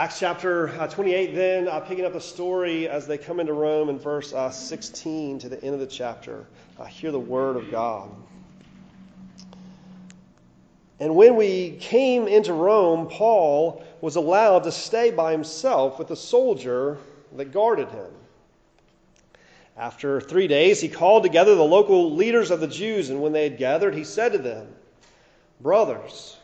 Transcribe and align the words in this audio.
Acts 0.00 0.18
chapter 0.18 0.68
uh, 0.80 0.86
28, 0.86 1.34
then, 1.34 1.68
uh, 1.68 1.78
picking 1.78 2.06
up 2.06 2.14
the 2.14 2.20
story 2.22 2.88
as 2.88 3.06
they 3.06 3.18
come 3.18 3.38
into 3.38 3.52
Rome 3.52 3.90
in 3.90 3.98
verse 3.98 4.32
uh, 4.32 4.50
16 4.50 5.40
to 5.40 5.50
the 5.50 5.62
end 5.62 5.74
of 5.74 5.80
the 5.80 5.86
chapter. 5.86 6.46
Uh, 6.78 6.86
hear 6.86 7.12
the 7.12 7.20
word 7.20 7.56
of 7.56 7.70
God. 7.70 8.08
And 11.00 11.14
when 11.14 11.36
we 11.36 11.72
came 11.80 12.28
into 12.28 12.54
Rome, 12.54 13.08
Paul 13.08 13.84
was 14.00 14.16
allowed 14.16 14.60
to 14.60 14.72
stay 14.72 15.10
by 15.10 15.32
himself 15.32 15.98
with 15.98 16.10
a 16.10 16.16
soldier 16.16 16.96
that 17.36 17.52
guarded 17.52 17.90
him. 17.90 18.10
After 19.76 20.18
three 20.18 20.48
days, 20.48 20.80
he 20.80 20.88
called 20.88 21.24
together 21.24 21.54
the 21.54 21.62
local 21.62 22.14
leaders 22.14 22.50
of 22.50 22.60
the 22.60 22.68
Jews, 22.68 23.10
and 23.10 23.20
when 23.20 23.34
they 23.34 23.42
had 23.42 23.58
gathered, 23.58 23.94
he 23.94 24.04
said 24.04 24.32
to 24.32 24.38
them, 24.38 24.66
Brothers, 25.60 26.38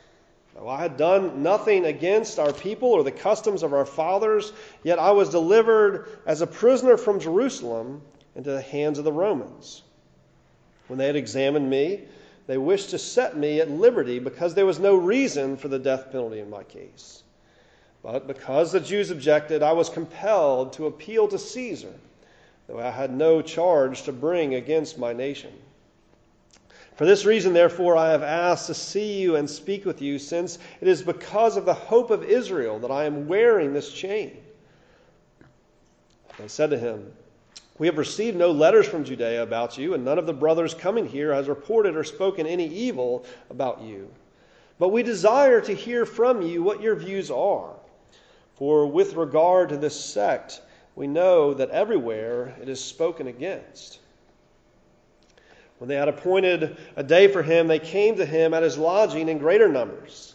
though 0.56 0.68
I 0.68 0.80
had 0.80 0.96
done 0.96 1.42
nothing 1.42 1.84
against 1.84 2.38
our 2.38 2.52
people 2.52 2.88
or 2.88 3.04
the 3.04 3.12
customs 3.12 3.62
of 3.62 3.74
our 3.74 3.84
fathers, 3.84 4.52
yet 4.82 4.98
I 4.98 5.10
was 5.10 5.28
delivered 5.28 6.08
as 6.26 6.40
a 6.40 6.46
prisoner 6.46 6.96
from 6.96 7.20
Jerusalem 7.20 8.00
into 8.34 8.50
the 8.50 8.62
hands 8.62 8.98
of 8.98 9.04
the 9.04 9.12
Romans. 9.12 9.82
When 10.88 10.98
they 10.98 11.06
had 11.06 11.16
examined 11.16 11.68
me, 11.68 12.02
they 12.46 12.58
wished 12.58 12.90
to 12.90 12.98
set 12.98 13.36
me 13.36 13.60
at 13.60 13.70
liberty 13.70 14.18
because 14.18 14.54
there 14.54 14.66
was 14.66 14.78
no 14.78 14.94
reason 14.94 15.56
for 15.56 15.68
the 15.68 15.78
death 15.78 16.10
penalty 16.12 16.38
in 16.40 16.48
my 16.48 16.62
case. 16.62 17.24
But 18.02 18.26
because 18.26 18.70
the 18.70 18.80
Jews 18.80 19.10
objected, 19.10 19.62
I 19.62 19.72
was 19.72 19.88
compelled 19.88 20.72
to 20.74 20.86
appeal 20.86 21.26
to 21.28 21.38
Caesar, 21.38 21.92
though 22.68 22.78
I 22.78 22.90
had 22.90 23.12
no 23.12 23.42
charge 23.42 24.02
to 24.02 24.12
bring 24.12 24.54
against 24.54 24.96
my 24.96 25.12
nation. 25.12 25.52
For 26.96 27.04
this 27.04 27.26
reason, 27.26 27.52
therefore, 27.52 27.96
I 27.96 28.10
have 28.10 28.22
asked 28.22 28.66
to 28.68 28.74
see 28.74 29.20
you 29.20 29.36
and 29.36 29.48
speak 29.48 29.84
with 29.84 30.00
you, 30.00 30.18
since 30.18 30.58
it 30.80 30.88
is 30.88 31.02
because 31.02 31.58
of 31.58 31.66
the 31.66 31.74
hope 31.74 32.10
of 32.10 32.24
Israel 32.24 32.78
that 32.78 32.90
I 32.90 33.04
am 33.04 33.28
wearing 33.28 33.74
this 33.74 33.92
chain. 33.92 34.38
They 36.38 36.48
said 36.48 36.70
to 36.70 36.78
him, 36.78 37.12
we 37.78 37.86
have 37.86 37.98
received 37.98 38.38
no 38.38 38.50
letters 38.50 38.88
from 38.88 39.04
Judea 39.04 39.42
about 39.42 39.76
you, 39.76 39.92
and 39.92 40.04
none 40.04 40.18
of 40.18 40.24
the 40.24 40.32
brothers 40.32 40.72
coming 40.72 41.06
here 41.06 41.34
has 41.34 41.48
reported 41.48 41.94
or 41.94 42.04
spoken 42.04 42.46
any 42.46 42.66
evil 42.66 43.26
about 43.50 43.82
you. 43.82 44.10
But 44.78 44.88
we 44.88 45.02
desire 45.02 45.60
to 45.60 45.74
hear 45.74 46.06
from 46.06 46.40
you 46.40 46.62
what 46.62 46.80
your 46.80 46.94
views 46.94 47.30
are. 47.30 47.74
For 48.54 48.86
with 48.86 49.14
regard 49.14 49.68
to 49.68 49.76
this 49.76 49.98
sect, 49.98 50.62
we 50.94 51.06
know 51.06 51.52
that 51.52 51.68
everywhere 51.68 52.56
it 52.60 52.70
is 52.70 52.82
spoken 52.82 53.26
against. 53.26 53.98
When 55.78 55.88
they 55.88 55.96
had 55.96 56.08
appointed 56.08 56.76
a 56.96 57.02
day 57.02 57.28
for 57.28 57.42
him, 57.42 57.68
they 57.68 57.78
came 57.78 58.16
to 58.16 58.24
him 58.26 58.54
at 58.54 58.62
his 58.62 58.78
lodging 58.78 59.28
in 59.28 59.38
greater 59.38 59.68
numbers. 59.68 60.34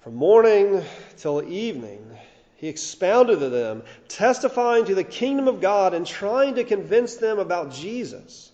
From 0.00 0.14
morning 0.14 0.82
till 1.16 1.42
evening, 1.48 2.06
he 2.56 2.68
expounded 2.68 3.40
to 3.40 3.48
them, 3.48 3.82
testifying 4.08 4.84
to 4.84 4.94
the 4.94 5.04
kingdom 5.04 5.48
of 5.48 5.60
God 5.60 5.92
and 5.92 6.06
trying 6.06 6.54
to 6.54 6.64
convince 6.64 7.16
them 7.16 7.38
about 7.38 7.72
Jesus, 7.72 8.52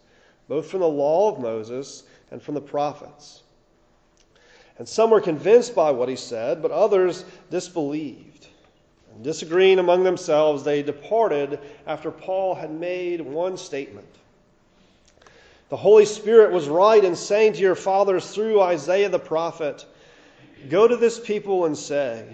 both 0.49 0.71
from 0.71 0.81
the 0.81 0.89
law 0.89 1.31
of 1.31 1.41
Moses 1.41 2.05
and 2.31 2.43
from 2.43 2.55
the 2.55 2.61
prophets. 2.61 3.43
And 4.79 4.89
some 4.89 5.11
were 5.11 5.21
convinced 5.21 5.75
by 5.75 5.91
what 5.91 6.09
he 6.09 6.17
said, 6.17 6.63
but 6.63 6.71
others 6.71 7.25
disbelieved. 7.51 8.47
And 9.15 9.23
disagreeing 9.23 9.79
among 9.79 10.05
themselves, 10.05 10.65
they 10.65 10.83
departed 10.83 11.59
after 11.87 12.11
Paul 12.11 12.55
had 12.55 12.71
made 12.71 13.21
one 13.21 13.59
statement. 13.59 14.07
The 15.71 15.77
Holy 15.77 16.05
Spirit 16.05 16.53
was 16.53 16.69
right 16.69 17.03
in 17.03 17.17
saying 17.17 17.55
to 17.55 17.61
your 17.61 17.77
fathers 17.77 18.31
through 18.31 18.61
Isaiah 18.61 19.09
the 19.09 19.19
prophet, 19.19 19.87
Go 20.69 20.87
to 20.87 20.97
this 20.97 21.19
people 21.19 21.65
and 21.65 21.79
say, 21.79 22.27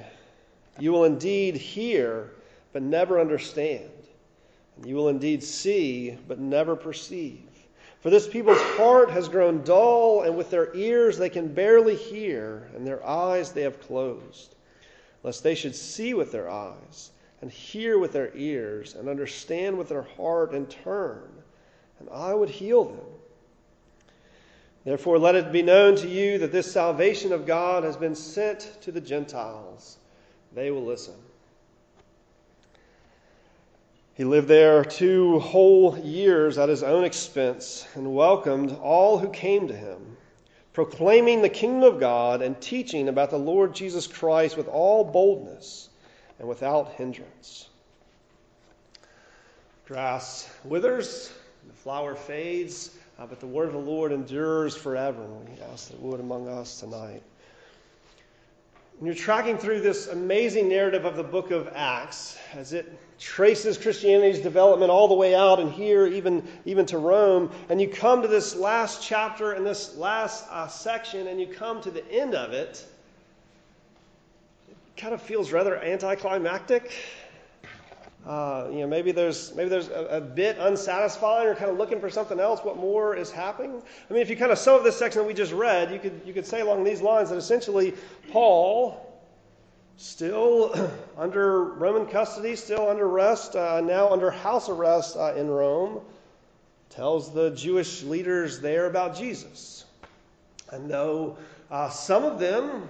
you 0.78 0.92
will 0.92 1.04
indeed 1.04 1.56
hear, 1.56 2.32
but 2.72 2.82
never 2.82 3.20
understand. 3.20 3.90
And 4.76 4.86
you 4.86 4.94
will 4.94 5.08
indeed 5.08 5.42
see, 5.42 6.18
but 6.28 6.38
never 6.38 6.76
perceive. 6.76 7.42
For 8.00 8.10
this 8.10 8.28
people's 8.28 8.60
heart 8.60 9.10
has 9.10 9.28
grown 9.28 9.62
dull, 9.64 10.22
and 10.22 10.36
with 10.36 10.50
their 10.50 10.74
ears 10.74 11.16
they 11.16 11.30
can 11.30 11.52
barely 11.52 11.96
hear, 11.96 12.68
and 12.74 12.86
their 12.86 13.04
eyes 13.06 13.52
they 13.52 13.62
have 13.62 13.80
closed, 13.80 14.54
lest 15.22 15.42
they 15.42 15.54
should 15.54 15.74
see 15.74 16.12
with 16.12 16.30
their 16.30 16.50
eyes, 16.50 17.10
and 17.40 17.50
hear 17.50 17.98
with 17.98 18.12
their 18.12 18.36
ears, 18.36 18.94
and 18.94 19.08
understand 19.08 19.76
with 19.78 19.88
their 19.88 20.02
heart, 20.02 20.52
and 20.52 20.68
turn, 20.68 21.28
and 21.98 22.08
I 22.10 22.34
would 22.34 22.50
heal 22.50 22.84
them. 22.84 23.15
Therefore, 24.86 25.18
let 25.18 25.34
it 25.34 25.50
be 25.50 25.62
known 25.62 25.96
to 25.96 26.08
you 26.08 26.38
that 26.38 26.52
this 26.52 26.70
salvation 26.70 27.32
of 27.32 27.44
God 27.44 27.82
has 27.82 27.96
been 27.96 28.14
sent 28.14 28.78
to 28.82 28.92
the 28.92 29.00
Gentiles 29.00 29.98
they 30.54 30.70
will 30.70 30.84
listen. 30.84 31.16
He 34.14 34.22
lived 34.22 34.46
there 34.46 34.84
two 34.84 35.40
whole 35.40 35.98
years 35.98 36.56
at 36.56 36.68
his 36.68 36.84
own 36.84 37.02
expense 37.02 37.84
and 37.96 38.14
welcomed 38.14 38.78
all 38.80 39.18
who 39.18 39.28
came 39.30 39.66
to 39.66 39.74
him, 39.74 40.16
proclaiming 40.72 41.42
the 41.42 41.48
kingdom 41.48 41.82
of 41.82 41.98
God 41.98 42.40
and 42.40 42.58
teaching 42.60 43.08
about 43.08 43.30
the 43.30 43.38
Lord 43.38 43.74
Jesus 43.74 44.06
Christ 44.06 44.56
with 44.56 44.68
all 44.68 45.02
boldness 45.02 45.88
and 46.38 46.46
without 46.46 46.92
hindrance. 46.92 47.68
Grass 49.84 50.48
withers, 50.64 51.32
the 51.66 51.74
flower 51.74 52.14
fades, 52.14 52.96
uh, 53.18 53.26
but 53.26 53.40
the 53.40 53.46
word 53.46 53.66
of 53.66 53.72
the 53.72 53.78
Lord 53.78 54.12
endures 54.12 54.76
forever. 54.76 55.22
And 55.22 55.48
we 55.48 55.62
ask 55.72 55.88
that 55.88 55.94
it 55.94 56.00
would 56.00 56.20
among 56.20 56.48
us 56.48 56.80
tonight. 56.80 57.22
When 58.98 59.06
you're 59.06 59.14
tracking 59.14 59.58
through 59.58 59.82
this 59.82 60.08
amazing 60.08 60.70
narrative 60.70 61.04
of 61.04 61.16
the 61.16 61.22
book 61.22 61.50
of 61.50 61.70
Acts, 61.74 62.38
as 62.54 62.72
it 62.72 62.98
traces 63.18 63.76
Christianity's 63.76 64.40
development 64.40 64.90
all 64.90 65.06
the 65.06 65.14
way 65.14 65.34
out 65.34 65.60
and 65.60 65.70
here, 65.70 66.06
even, 66.06 66.42
even 66.64 66.86
to 66.86 66.96
Rome, 66.96 67.50
and 67.68 67.78
you 67.78 67.88
come 67.88 68.22
to 68.22 68.28
this 68.28 68.56
last 68.56 69.02
chapter 69.02 69.52
and 69.52 69.66
this 69.66 69.96
last 69.96 70.46
uh, 70.50 70.66
section, 70.66 71.26
and 71.26 71.38
you 71.38 71.46
come 71.46 71.82
to 71.82 71.90
the 71.90 72.10
end 72.10 72.34
of 72.34 72.54
it, 72.54 72.86
it 74.68 74.76
kind 74.96 75.12
of 75.12 75.20
feels 75.20 75.52
rather 75.52 75.76
anticlimactic. 75.76 76.92
Uh, 78.26 78.66
you 78.72 78.80
know, 78.80 78.88
maybe 78.88 79.12
there's 79.12 79.54
maybe 79.54 79.68
there's 79.68 79.88
a, 79.88 80.16
a, 80.16 80.20
bit 80.20 80.58
unsatisfying 80.58 81.46
or 81.46 81.54
kind 81.54 81.70
of 81.70 81.76
looking 81.76 82.00
for 82.00 82.10
something 82.10 82.40
else. 82.40 82.58
What 82.64 82.76
more 82.76 83.14
is 83.14 83.30
happening? 83.30 83.80
I 84.10 84.12
mean, 84.12 84.20
if 84.20 84.28
you 84.28 84.36
kind 84.36 84.50
of 84.50 84.58
sum 84.58 84.74
up 84.74 84.82
this 84.82 84.96
section 84.96 85.20
that 85.20 85.28
we 85.28 85.32
just 85.32 85.52
read, 85.52 85.92
you 85.92 86.00
could 86.00 86.20
you 86.24 86.32
could 86.32 86.44
say 86.44 86.60
along 86.60 86.82
these 86.82 87.00
lines 87.00 87.30
that 87.30 87.36
essentially 87.36 87.94
Paul, 88.32 89.22
still 89.96 90.74
under 91.16 91.62
Roman 91.74 92.04
custody, 92.04 92.56
still 92.56 92.88
under 92.88 93.06
arrest, 93.06 93.54
uh, 93.54 93.80
now 93.80 94.08
under 94.08 94.32
house 94.32 94.68
arrest 94.68 95.16
uh, 95.16 95.34
in 95.36 95.46
Rome, 95.46 96.00
tells 96.90 97.32
the 97.32 97.50
Jewish 97.50 98.02
leaders 98.02 98.58
there 98.58 98.86
about 98.86 99.16
Jesus, 99.16 99.84
and 100.72 100.90
though 100.90 101.36
uh, 101.70 101.90
some 101.90 102.24
of 102.24 102.40
them 102.40 102.88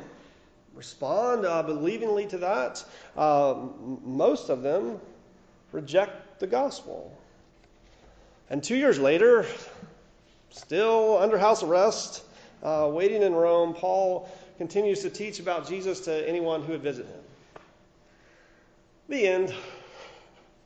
respond 0.75 1.45
uh, 1.45 1.63
believingly 1.63 2.27
to 2.31 2.39
that, 2.39 2.83
uh, 3.19 3.55
most 4.03 4.49
of 4.49 4.63
them 4.63 4.99
reject 5.77 6.41
the 6.41 6.47
gospel. 6.47 7.17
And 8.49 8.65
two 8.65 8.77
years 8.77 8.99
later, 8.99 9.45
still 10.49 11.19
under 11.19 11.37
house 11.37 11.63
arrest, 11.63 12.25
uh, 12.63 12.89
waiting 12.91 13.23
in 13.23 13.35
Rome, 13.35 13.75
Paul 13.75 14.27
continues 14.57 15.03
to 15.03 15.11
teach 15.11 15.39
about 15.39 15.69
Jesus 15.69 16.01
to 16.01 16.27
anyone 16.27 16.63
who 16.63 16.73
would 16.73 16.83
visit 16.83 17.05
him. 17.05 17.21
The 19.11 19.29
end. 19.29 19.55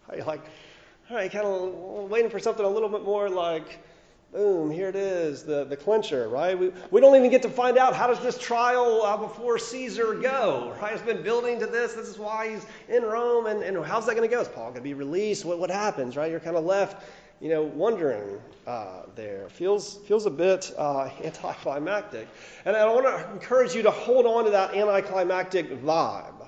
I 0.08 0.16
like, 0.18 0.44
right, 1.10 1.30
kind 1.30 1.44
of 1.44 2.08
waiting 2.08 2.30
for 2.30 2.38
something 2.38 2.64
a 2.64 2.68
little 2.68 2.88
bit 2.88 3.02
more 3.02 3.28
like 3.28 3.80
Boom, 4.32 4.70
here 4.70 4.88
it 4.88 4.94
is, 4.94 5.42
the, 5.42 5.64
the 5.64 5.76
clincher, 5.76 6.28
right? 6.28 6.56
We, 6.56 6.70
we 6.92 7.00
don't 7.00 7.16
even 7.16 7.30
get 7.30 7.42
to 7.42 7.48
find 7.48 7.76
out 7.76 7.96
how 7.96 8.06
does 8.06 8.20
this 8.20 8.38
trial 8.38 9.02
uh, 9.02 9.16
before 9.16 9.58
Caesar 9.58 10.14
go, 10.14 10.72
right? 10.80 10.92
It's 10.92 11.02
been 11.02 11.24
building 11.24 11.58
to 11.58 11.66
this. 11.66 11.94
This 11.94 12.06
is 12.06 12.16
why 12.16 12.50
he's 12.50 12.64
in 12.88 13.02
Rome, 13.02 13.46
and, 13.46 13.64
and 13.64 13.84
how's 13.84 14.06
that 14.06 14.14
going 14.14 14.28
to 14.28 14.32
go? 14.32 14.40
Is 14.40 14.46
Paul 14.46 14.66
going 14.66 14.76
to 14.76 14.80
be 14.82 14.94
released? 14.94 15.44
What, 15.44 15.58
what 15.58 15.68
happens, 15.68 16.16
right? 16.16 16.30
You're 16.30 16.38
kind 16.38 16.56
of 16.56 16.64
left, 16.64 17.02
you 17.40 17.48
know, 17.48 17.64
wondering 17.64 18.40
uh, 18.68 19.02
there. 19.16 19.48
Feels, 19.48 19.96
feels 20.06 20.26
a 20.26 20.30
bit 20.30 20.72
uh, 20.78 21.10
anticlimactic. 21.24 22.28
And 22.66 22.76
I 22.76 22.86
want 22.86 23.06
to 23.06 23.32
encourage 23.32 23.74
you 23.74 23.82
to 23.82 23.90
hold 23.90 24.26
on 24.26 24.44
to 24.44 24.50
that 24.52 24.76
anticlimactic 24.76 25.82
vibe 25.82 26.46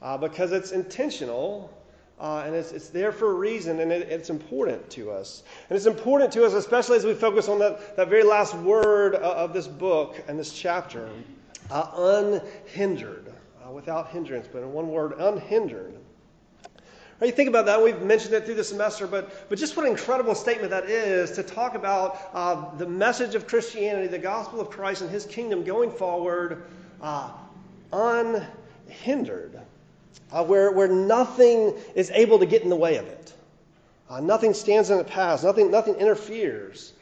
uh, 0.00 0.16
because 0.16 0.52
it's 0.52 0.72
intentional 0.72 1.70
uh, 2.22 2.44
and 2.46 2.54
it's, 2.54 2.70
it's 2.70 2.88
there 2.88 3.10
for 3.10 3.32
a 3.32 3.34
reason, 3.34 3.80
and 3.80 3.90
it, 3.90 4.08
it's 4.08 4.30
important 4.30 4.88
to 4.90 5.10
us. 5.10 5.42
And 5.68 5.76
it's 5.76 5.86
important 5.86 6.32
to 6.34 6.46
us, 6.46 6.52
especially 6.52 6.96
as 6.96 7.04
we 7.04 7.14
focus 7.14 7.48
on 7.48 7.58
that, 7.58 7.96
that 7.96 8.08
very 8.08 8.22
last 8.22 8.54
word 8.54 9.16
of 9.16 9.52
this 9.52 9.66
book 9.66 10.22
and 10.28 10.38
this 10.38 10.52
chapter 10.52 11.10
uh, 11.72 11.90
unhindered, 11.96 13.32
uh, 13.66 13.72
without 13.72 14.10
hindrance, 14.10 14.46
but 14.50 14.62
in 14.62 14.72
one 14.72 14.88
word, 14.88 15.14
unhindered. 15.18 15.96
Right, 17.20 17.26
you 17.26 17.32
think 17.32 17.48
about 17.48 17.66
that, 17.66 17.82
we've 17.82 18.00
mentioned 18.02 18.34
it 18.34 18.44
through 18.44 18.54
the 18.54 18.62
semester, 18.62 19.08
but, 19.08 19.48
but 19.48 19.58
just 19.58 19.76
what 19.76 19.84
an 19.84 19.90
incredible 19.90 20.36
statement 20.36 20.70
that 20.70 20.88
is 20.88 21.32
to 21.32 21.42
talk 21.42 21.74
about 21.74 22.20
uh, 22.34 22.72
the 22.76 22.86
message 22.86 23.34
of 23.34 23.48
Christianity, 23.48 24.06
the 24.06 24.18
gospel 24.18 24.60
of 24.60 24.70
Christ 24.70 25.02
and 25.02 25.10
his 25.10 25.26
kingdom 25.26 25.64
going 25.64 25.90
forward 25.90 26.66
uh, 27.00 27.32
unhindered. 27.92 29.60
Uh, 30.30 30.44
where, 30.44 30.72
where 30.72 30.88
nothing 30.88 31.74
is 31.94 32.10
able 32.10 32.38
to 32.38 32.46
get 32.46 32.62
in 32.62 32.70
the 32.70 32.76
way 32.76 32.96
of 32.96 33.06
it. 33.06 33.32
Uh, 34.08 34.20
nothing 34.20 34.54
stands 34.54 34.90
in 34.90 34.98
the 34.98 35.04
path, 35.04 35.42
nothing, 35.42 35.70
nothing 35.70 35.94
interferes. 35.94 36.92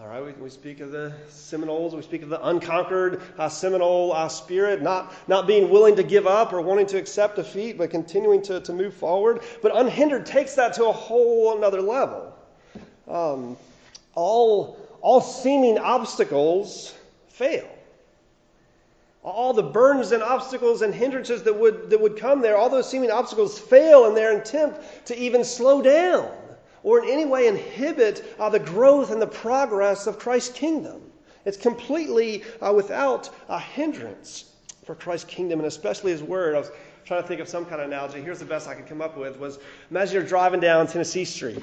All 0.00 0.06
right, 0.06 0.24
we, 0.24 0.32
we 0.42 0.48
speak 0.48 0.80
of 0.80 0.92
the 0.92 1.12
Seminoles, 1.28 1.94
we 1.94 2.02
speak 2.02 2.22
of 2.22 2.28
the 2.28 2.46
unconquered 2.46 3.20
uh, 3.36 3.48
Seminole 3.48 4.12
uh, 4.12 4.28
spirit, 4.28 4.80
not, 4.80 5.12
not 5.26 5.46
being 5.46 5.68
willing 5.68 5.96
to 5.96 6.02
give 6.02 6.26
up 6.26 6.52
or 6.52 6.60
wanting 6.60 6.86
to 6.86 6.98
accept 6.98 7.36
defeat, 7.36 7.76
but 7.76 7.90
continuing 7.90 8.40
to, 8.42 8.60
to 8.60 8.72
move 8.72 8.94
forward. 8.94 9.42
But 9.60 9.76
unhindered 9.76 10.24
takes 10.24 10.54
that 10.54 10.72
to 10.74 10.86
a 10.86 10.92
whole 10.92 11.56
another 11.56 11.82
level. 11.82 12.34
Um, 13.08 13.56
all, 14.14 14.78
all 15.00 15.20
seeming 15.20 15.78
obstacles 15.78 16.94
fail 17.28 17.68
all 19.22 19.52
the 19.52 19.62
burdens 19.62 20.12
and 20.12 20.22
obstacles 20.22 20.82
and 20.82 20.94
hindrances 20.94 21.42
that 21.42 21.58
would, 21.58 21.90
that 21.90 22.00
would 22.00 22.16
come 22.16 22.40
there, 22.40 22.56
all 22.56 22.70
those 22.70 22.88
seeming 22.88 23.10
obstacles 23.10 23.58
fail 23.58 24.06
in 24.06 24.14
their 24.14 24.38
attempt 24.38 25.06
to 25.06 25.18
even 25.18 25.44
slow 25.44 25.82
down 25.82 26.30
or 26.82 27.02
in 27.02 27.10
any 27.10 27.24
way 27.24 27.48
inhibit 27.48 28.34
uh, 28.38 28.48
the 28.48 28.58
growth 28.58 29.10
and 29.10 29.20
the 29.20 29.26
progress 29.26 30.06
of 30.06 30.18
Christ's 30.18 30.56
kingdom. 30.56 31.02
It's 31.44 31.56
completely 31.56 32.44
uh, 32.60 32.72
without 32.72 33.30
a 33.48 33.58
hindrance 33.58 34.52
for 34.84 34.94
Christ's 34.94 35.28
kingdom 35.28 35.58
and 35.58 35.66
especially 35.66 36.12
His 36.12 36.22
Word. 36.22 36.54
I 36.54 36.58
was 36.60 36.70
trying 37.04 37.22
to 37.22 37.28
think 37.28 37.40
of 37.40 37.48
some 37.48 37.64
kind 37.64 37.80
of 37.80 37.88
analogy. 37.88 38.20
Here's 38.20 38.38
the 38.38 38.44
best 38.44 38.68
I 38.68 38.74
could 38.74 38.86
come 38.86 39.00
up 39.00 39.16
with 39.16 39.38
was 39.38 39.58
imagine 39.90 40.14
you're 40.14 40.22
driving 40.22 40.60
down 40.60 40.86
Tennessee 40.86 41.24
Street 41.24 41.62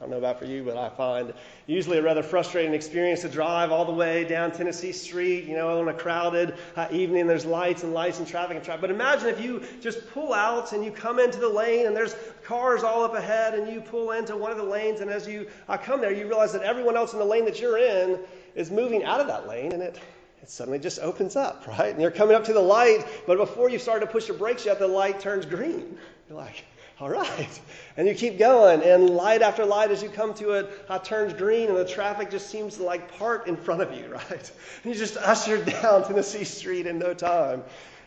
I 0.00 0.04
don't 0.04 0.12
know 0.12 0.16
about 0.16 0.38
for 0.38 0.46
you, 0.46 0.62
but 0.62 0.78
I 0.78 0.88
find 0.88 1.34
usually 1.66 1.98
a 1.98 2.02
rather 2.02 2.22
frustrating 2.22 2.72
experience 2.72 3.20
to 3.20 3.28
drive 3.28 3.70
all 3.70 3.84
the 3.84 3.92
way 3.92 4.24
down 4.24 4.50
Tennessee 4.50 4.92
Street, 4.92 5.44
you 5.44 5.54
know, 5.54 5.78
on 5.78 5.88
a 5.88 5.92
crowded 5.92 6.54
uh, 6.74 6.88
evening. 6.90 7.26
There's 7.26 7.44
lights 7.44 7.82
and 7.82 7.92
lights 7.92 8.18
and 8.18 8.26
traffic 8.26 8.56
and 8.56 8.64
traffic. 8.64 8.80
But 8.80 8.90
imagine 8.90 9.28
if 9.28 9.42
you 9.42 9.62
just 9.82 10.10
pull 10.12 10.32
out 10.32 10.72
and 10.72 10.82
you 10.82 10.90
come 10.90 11.18
into 11.18 11.38
the 11.38 11.50
lane 11.50 11.86
and 11.86 11.94
there's 11.94 12.16
cars 12.42 12.82
all 12.82 13.04
up 13.04 13.14
ahead 13.14 13.52
and 13.52 13.70
you 13.70 13.82
pull 13.82 14.12
into 14.12 14.38
one 14.38 14.50
of 14.50 14.56
the 14.56 14.64
lanes. 14.64 15.02
And 15.02 15.10
as 15.10 15.28
you 15.28 15.46
uh, 15.68 15.76
come 15.76 16.00
there, 16.00 16.14
you 16.14 16.26
realize 16.26 16.54
that 16.54 16.62
everyone 16.62 16.96
else 16.96 17.12
in 17.12 17.18
the 17.18 17.24
lane 17.26 17.44
that 17.44 17.60
you're 17.60 17.76
in 17.76 18.18
is 18.54 18.70
moving 18.70 19.04
out 19.04 19.20
of 19.20 19.26
that 19.26 19.46
lane 19.46 19.72
and 19.72 19.82
it 19.82 20.00
it 20.42 20.48
suddenly 20.48 20.78
just 20.78 21.00
opens 21.00 21.36
up, 21.36 21.66
right? 21.66 21.92
And 21.92 22.00
you're 22.00 22.10
coming 22.10 22.34
up 22.34 22.44
to 22.44 22.54
the 22.54 22.60
light, 22.60 23.04
but 23.26 23.36
before 23.36 23.68
you 23.68 23.78
start 23.78 24.00
to 24.00 24.06
push 24.06 24.26
your 24.26 24.38
brakes 24.38 24.64
yet, 24.64 24.78
the 24.78 24.88
light 24.88 25.20
turns 25.20 25.44
green. 25.44 25.98
You're 26.30 26.38
like, 26.38 26.64
all 27.00 27.08
right. 27.08 27.60
And 27.96 28.06
you 28.06 28.14
keep 28.14 28.38
going, 28.38 28.82
and 28.82 29.08
light 29.08 29.40
after 29.40 29.64
light 29.64 29.90
as 29.90 30.02
you 30.02 30.10
come 30.10 30.34
to 30.34 30.50
it 30.50 30.84
uh, 30.88 30.98
turns 30.98 31.32
green, 31.32 31.68
and 31.68 31.76
the 31.76 31.84
traffic 31.84 32.30
just 32.30 32.50
seems 32.50 32.76
to 32.76 32.82
like 32.82 33.16
part 33.16 33.46
in 33.46 33.56
front 33.56 33.80
of 33.80 33.94
you, 33.94 34.08
right? 34.12 34.52
And 34.84 34.92
you 34.92 34.94
just 34.94 35.16
ushered 35.16 35.64
down 35.64 36.04
Tennessee 36.04 36.44
Street 36.44 36.86
in 36.86 36.98
no 36.98 37.14
time. 37.14 37.62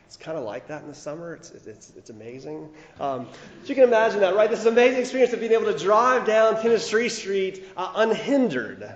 It's 0.05 0.17
kind 0.17 0.37
of 0.37 0.43
like 0.43 0.67
that 0.67 0.83
in 0.83 0.87
the 0.87 0.93
summer. 0.93 1.33
It's, 1.33 1.49
it's, 1.51 1.91
it's 1.97 2.11
amazing. 2.11 2.69
Um, 2.99 3.27
so 3.63 3.69
you 3.69 3.73
can 3.73 3.85
imagine 3.85 4.19
that, 4.19 4.35
right? 4.35 4.47
This 4.47 4.59
is 4.59 4.67
an 4.67 4.73
amazing 4.73 4.99
experience 4.99 5.33
of 5.33 5.39
being 5.39 5.53
able 5.53 5.65
to 5.65 5.77
drive 5.77 6.27
down 6.27 6.61
Tennessee 6.61 7.09
Street 7.09 7.65
uh, 7.75 7.93
unhindered. 7.95 8.93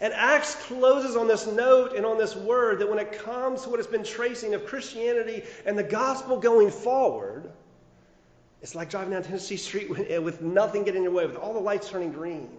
And 0.00 0.12
Acts 0.12 0.56
closes 0.66 1.14
on 1.14 1.28
this 1.28 1.46
note 1.46 1.94
and 1.94 2.04
on 2.04 2.18
this 2.18 2.34
word 2.34 2.80
that 2.80 2.90
when 2.90 2.98
it 2.98 3.12
comes 3.12 3.62
to 3.62 3.70
what 3.70 3.78
has 3.78 3.86
been 3.86 4.02
tracing 4.02 4.52
of 4.54 4.66
Christianity 4.66 5.44
and 5.64 5.78
the 5.78 5.84
gospel 5.84 6.38
going 6.38 6.72
forward, 6.72 7.48
it's 8.62 8.74
like 8.74 8.90
driving 8.90 9.12
down 9.12 9.22
Tennessee 9.22 9.56
Street 9.56 9.90
with, 9.90 10.10
eh, 10.10 10.18
with 10.18 10.40
nothing 10.42 10.84
getting 10.84 10.98
in 10.98 11.04
your 11.04 11.12
way, 11.12 11.26
with 11.26 11.36
all 11.36 11.52
the 11.52 11.60
lights 11.60 11.88
turning 11.88 12.12
green. 12.12 12.50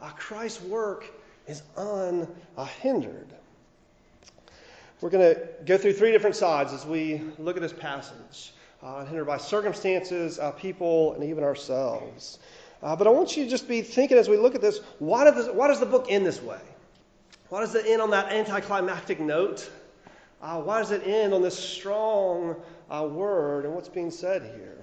Uh, 0.00 0.10
Christ's 0.10 0.62
work 0.62 1.06
is 1.46 1.62
unhindered. 1.76 3.28
We're 5.00 5.10
going 5.10 5.34
to 5.34 5.48
go 5.64 5.78
through 5.78 5.94
three 5.94 6.12
different 6.12 6.36
sides 6.36 6.72
as 6.72 6.84
we 6.84 7.22
look 7.38 7.56
at 7.56 7.62
this 7.62 7.72
passage. 7.72 8.52
Uh, 8.82 8.98
unhindered 9.00 9.26
by 9.26 9.36
circumstances, 9.36 10.38
uh, 10.38 10.52
people, 10.52 11.12
and 11.14 11.24
even 11.24 11.44
ourselves. 11.44 12.38
Uh, 12.82 12.96
but 12.96 13.06
I 13.06 13.10
want 13.10 13.36
you 13.36 13.44
to 13.44 13.50
just 13.50 13.68
be 13.68 13.82
thinking 13.82 14.16
as 14.16 14.28
we 14.28 14.38
look 14.38 14.54
at 14.54 14.62
this 14.62 14.80
why 14.98 15.24
does, 15.24 15.48
why 15.50 15.68
does 15.68 15.80
the 15.80 15.86
book 15.86 16.06
end 16.08 16.24
this 16.24 16.40
way? 16.40 16.60
Why 17.50 17.60
does 17.60 17.74
it 17.74 17.84
end 17.86 18.00
on 18.00 18.10
that 18.10 18.32
anticlimactic 18.32 19.20
note? 19.20 19.68
Uh, 20.40 20.60
why 20.60 20.78
does 20.78 20.92
it 20.92 21.06
end 21.06 21.34
on 21.34 21.42
this 21.42 21.58
strong 21.58 22.56
uh, 22.90 23.06
word 23.10 23.66
and 23.66 23.74
what's 23.74 23.88
being 23.88 24.10
said 24.10 24.42
here? 24.56 24.79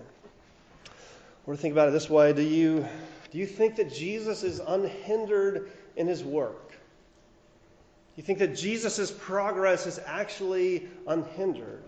Or 1.47 1.53
to 1.55 1.59
think 1.59 1.71
about 1.71 1.87
it 1.87 1.91
this 1.91 2.09
way 2.09 2.33
do 2.33 2.43
you, 2.43 2.85
do 3.31 3.37
you 3.37 3.47
think 3.47 3.77
that 3.77 3.91
Jesus 3.91 4.43
is 4.43 4.59
unhindered 4.59 5.71
in 5.95 6.05
his 6.05 6.23
work? 6.23 6.71
Do 6.71 8.21
you 8.21 8.23
think 8.23 8.39
that 8.39 8.55
Jesus' 8.55 9.11
progress 9.11 9.87
is 9.87 9.99
actually 10.05 10.87
unhindered? 11.07 11.83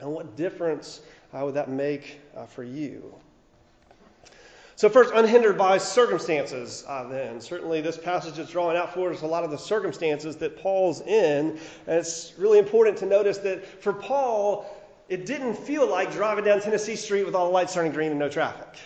And 0.00 0.10
what 0.10 0.34
difference 0.34 1.02
uh, 1.34 1.44
would 1.44 1.54
that 1.54 1.68
make 1.68 2.20
uh, 2.34 2.46
for 2.46 2.64
you? 2.64 3.14
So, 4.76 4.88
first, 4.88 5.12
unhindered 5.14 5.58
by 5.58 5.76
circumstances, 5.76 6.84
uh, 6.88 7.06
then. 7.06 7.38
Certainly, 7.38 7.82
this 7.82 7.98
passage 7.98 8.38
is 8.38 8.48
drawing 8.48 8.78
out 8.78 8.94
for 8.94 9.12
us 9.12 9.20
a 9.20 9.26
lot 9.26 9.44
of 9.44 9.50
the 9.50 9.58
circumstances 9.58 10.36
that 10.36 10.56
Paul's 10.56 11.02
in. 11.02 11.58
And 11.86 11.98
it's 11.98 12.32
really 12.38 12.58
important 12.58 12.96
to 12.98 13.06
notice 13.06 13.36
that 13.38 13.82
for 13.82 13.92
Paul, 13.92 14.64
it 15.10 15.26
didn't 15.26 15.56
feel 15.56 15.90
like 15.90 16.12
driving 16.12 16.44
down 16.44 16.60
Tennessee 16.60 16.94
Street 16.94 17.24
with 17.24 17.34
all 17.34 17.46
the 17.46 17.52
lights 17.52 17.74
turning 17.74 17.92
green 17.92 18.10
and 18.10 18.18
no 18.18 18.28
traffic. 18.28 18.78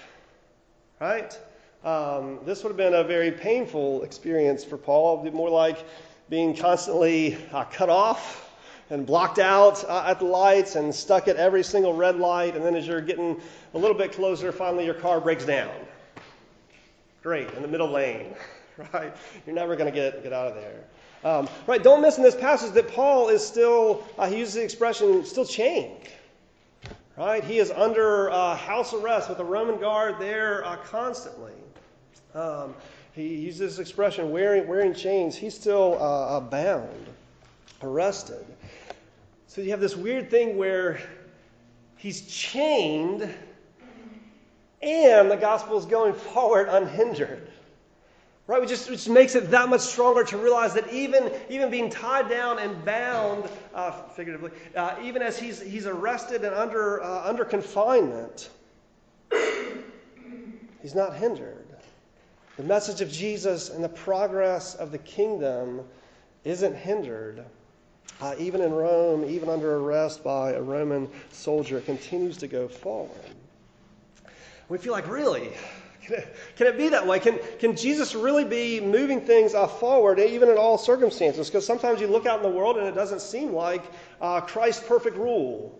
Right? 0.99 1.39
Um, 1.85 2.41
this 2.47 2.63
would 2.63 2.71
have 2.71 2.79
been 2.79 2.95
a 2.95 3.05
very 3.05 3.31
painful 3.31 4.03
experience 4.05 4.65
for 4.65 4.79
Paul. 4.79 5.23
More 5.33 5.51
like 5.51 5.85
being 6.31 6.57
constantly 6.57 7.37
uh, 7.53 7.65
cut 7.65 7.91
off 7.91 8.51
and 8.89 9.05
blocked 9.05 9.39
out 9.39 9.85
uh, 9.85 10.05
at 10.07 10.19
the 10.19 10.25
lights 10.25 10.77
and 10.77 10.95
stuck 10.95 11.29
at 11.29 11.37
every 11.37 11.63
single 11.63 11.93
red 11.93 12.17
light. 12.17 12.57
And 12.57 12.65
then 12.65 12.75
as 12.75 12.87
you're 12.87 13.03
getting 13.03 13.39
a 13.75 13.79
little 13.79 13.97
bit 13.97 14.13
closer, 14.13 14.51
finally 14.51 14.87
your 14.87 14.95
car 14.95 15.21
breaks 15.21 15.45
down. 15.45 15.75
Great, 17.23 17.51
in 17.53 17.61
the 17.61 17.69
middle 17.69 17.91
lane. 17.91 18.35
Right? 18.93 19.15
You're 19.47 19.55
never 19.55 19.77
going 19.77 19.89
to 19.89 19.95
get, 19.95 20.25
get 20.25 20.33
out 20.33 20.49
of 20.49 20.57
there. 20.57 20.83
Um, 21.25 21.49
right, 21.67 21.83
don't 21.83 22.03
miss 22.03 22.19
in 22.19 22.23
this 22.23 22.35
passage 22.35 22.73
that 22.73 22.89
Paul 22.89 23.31
is 23.31 23.45
still, 23.45 24.05
uh, 24.19 24.29
he 24.29 24.39
uses 24.39 24.55
the 24.55 24.63
expression, 24.63 25.25
still 25.25 25.47
chained. 25.47 26.03
Right? 27.17 27.43
He 27.43 27.59
is 27.59 27.71
under 27.71 28.31
uh, 28.31 28.57
house 28.57 28.93
arrest 28.93 29.31
with 29.31 29.39
a 29.39 29.45
Roman 29.45 29.81
guard 29.81 30.17
there 30.19 30.67
uh, 30.67 30.77
constantly. 30.77 31.53
Um, 32.35 32.75
he 33.15 33.37
uses 33.37 33.77
this 33.77 33.79
expression, 33.79 34.31
wearing, 34.33 34.67
wearing 34.67 34.93
chains. 34.93 35.35
He's 35.35 35.55
still 35.55 35.97
uh, 35.99 36.37
uh, 36.37 36.41
bound, 36.41 37.07
arrested. 37.83 38.45
So 39.47 39.63
you 39.63 39.71
have 39.71 39.81
this 39.81 39.97
weird 39.97 40.31
thing 40.31 40.59
where 40.59 41.01
he's 41.97 42.27
chained 42.27 43.33
and 44.83 45.31
the 45.31 45.37
gospel 45.37 45.79
is 45.79 45.87
going 45.87 46.13
forward 46.13 46.69
unhindered. 46.69 47.49
Right? 48.47 48.63
It 48.63 48.69
just 48.69 49.09
makes 49.09 49.35
it 49.35 49.51
that 49.53 49.71
much 49.71 49.81
stronger 49.81 50.23
to 50.25 50.37
realize 50.37 50.75
that 50.75 50.93
even, 50.93 51.33
even 51.49 51.71
being 51.71 51.89
tied 51.89 52.29
down 52.29 52.59
and 52.59 52.85
bound, 52.85 53.49
uh, 53.75 53.91
figuratively, 54.09 54.51
uh, 54.77 54.97
even 55.03 55.23
as 55.23 55.39
he's, 55.39 55.63
he's 55.63 55.87
arrested 55.87 56.45
and 56.45 56.55
under, 56.55 57.03
uh, 57.03 57.27
under 57.27 57.47
confinement, 57.47 58.51
he's 60.83 60.95
not 60.95 61.17
hindered. 61.17 61.65
The 62.59 62.65
message 62.65 63.01
of 63.01 63.11
Jesus 63.11 63.71
and 63.71 63.83
the 63.83 63.89
progress 63.89 64.75
of 64.75 64.93
the 64.93 64.99
kingdom 64.99 65.81
isn't 66.45 66.77
hindered. 66.77 67.45
Uh, 68.21 68.35
even 68.39 68.61
in 68.61 68.73
Rome, 68.73 69.25
even 69.25 69.49
under 69.49 69.77
arrest 69.77 70.23
by 70.23 70.53
a 70.53 70.61
Roman 70.61 71.09
soldier, 71.33 71.79
it 71.79 71.87
continues 71.87 72.37
to 72.37 72.47
go 72.47 72.69
forward. 72.69 73.11
We 74.69 74.79
feel 74.79 74.93
like, 74.93 75.09
really? 75.09 75.51
Can 76.57 76.67
it, 76.67 76.77
be 76.77 76.89
that 76.91 77.07
way? 77.07 77.19
Can, 77.19 77.39
can 77.59 77.77
Jesus 77.77 78.15
really 78.15 78.45
be 78.45 78.81
moving 78.81 79.21
things 79.21 79.55
uh, 79.55 79.67
forward, 79.67 80.19
even 80.19 80.49
in 80.49 80.57
all 80.57 80.79
circumstances? 80.79 81.49
Because 81.49 81.67
sometimes 81.67 82.01
you 82.01 82.07
look 82.07 82.27
out 82.27 82.37
in 82.37 82.43
the 82.43 82.57
world 82.57 82.77
and 82.77 82.87
it 82.87 82.95
doesn't 82.95 83.21
seem 83.21 83.53
like 83.53 83.83
uh, 84.21 84.41
Christ's 84.41 84.87
perfect 84.87 85.17
rule, 85.17 85.79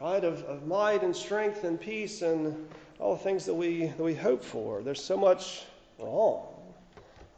right, 0.00 0.24
of, 0.24 0.42
of 0.44 0.66
might 0.66 1.02
and 1.02 1.14
strength 1.14 1.64
and 1.64 1.80
peace 1.80 2.22
and 2.22 2.68
all 2.98 3.16
the 3.16 3.22
things 3.22 3.46
that 3.46 3.54
we, 3.54 3.86
that 3.86 4.02
we 4.02 4.14
hope 4.14 4.44
for. 4.44 4.82
There's 4.82 5.02
so 5.02 5.16
much 5.16 5.64
wrong. 5.98 6.46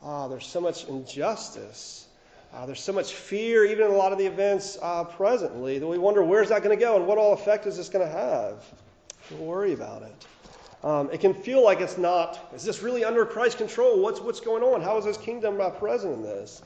Uh, 0.03 0.29
there's 0.29 0.47
so 0.47 0.61
much 0.61 0.85
injustice. 0.85 2.09
Uh, 2.53 2.67
there's 2.67 2.83
so 2.83 2.93
much 2.93 3.15
fear, 3.15 3.65
even 3.65 3.87
in 3.87 3.93
a 3.93 3.97
lot 3.97 4.13
of 4.13 4.19
the 4.19 4.27
events 4.27 4.79
uh, 4.81 5.03
presently, 5.03 5.79
that 5.79 5.87
we 5.87 5.99
wonder 5.99 6.23
where's 6.23 6.51
that 6.51 6.63
going 6.63 6.77
to 6.77 6.81
go 6.83 6.97
and 6.97 7.07
what 7.07 7.19
all 7.19 7.33
effect 7.33 7.67
is 7.67 7.77
this 7.77 7.89
going 7.89 8.07
to 8.07 8.13
have. 8.13 8.63
We 9.31 9.39
worry 9.39 9.73
about 9.73 10.03
it. 10.03 10.27
Um, 10.85 11.09
it 11.11 11.21
can 11.21 11.33
feel 11.33 11.65
like 11.65 11.81
it's 11.81 11.97
not. 11.97 12.51
Is 12.55 12.63
this 12.63 12.83
really 12.83 13.05
under 13.05 13.25
Christ's 13.25 13.57
control? 13.57 14.03
What's, 14.03 14.21
what's 14.21 14.39
going 14.39 14.63
on? 14.63 14.83
How 14.83 14.99
is 14.99 15.07
his 15.07 15.17
kingdom 15.17 15.59
uh, 15.59 15.71
present 15.71 16.13
in 16.13 16.23
this? 16.23 16.63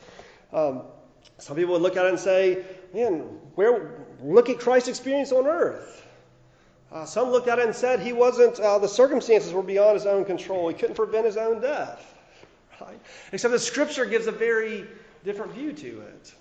Um, 0.53 0.83
some 1.39 1.57
people 1.57 1.75
would 1.75 1.83
look 1.83 1.97
at 1.97 2.05
it 2.05 2.09
and 2.09 2.19
say, 2.19 2.65
man, 2.93 3.21
where, 3.55 4.05
look 4.21 4.51
at 4.51 4.59
Christ's 4.59 4.89
experience 4.89 5.31
on 5.31 5.47
earth. 5.47 6.05
Uh, 6.91 7.05
some 7.05 7.29
looked 7.31 7.47
at 7.47 7.61
it 7.61 7.67
and 7.67 7.75
said 7.75 8.01
he 8.01 8.13
wasn't, 8.13 8.59
uh, 8.59 8.77
the 8.79 8.89
circumstances 8.89 9.53
were 9.53 9.63
beyond 9.63 9.95
his 9.95 10.07
own 10.07 10.25
control. 10.25 10.67
He 10.67 10.75
couldn't 10.75 10.97
prevent 10.97 11.25
his 11.25 11.37
own 11.37 11.61
death. 11.61 12.17
Right? 12.81 12.99
Except 13.31 13.53
the 13.53 13.59
scripture 13.59 14.05
gives 14.05 14.27
a 14.27 14.33
very 14.33 14.89
different 15.25 15.53
view 15.53 15.73
to 15.73 16.01
it. 16.01 16.35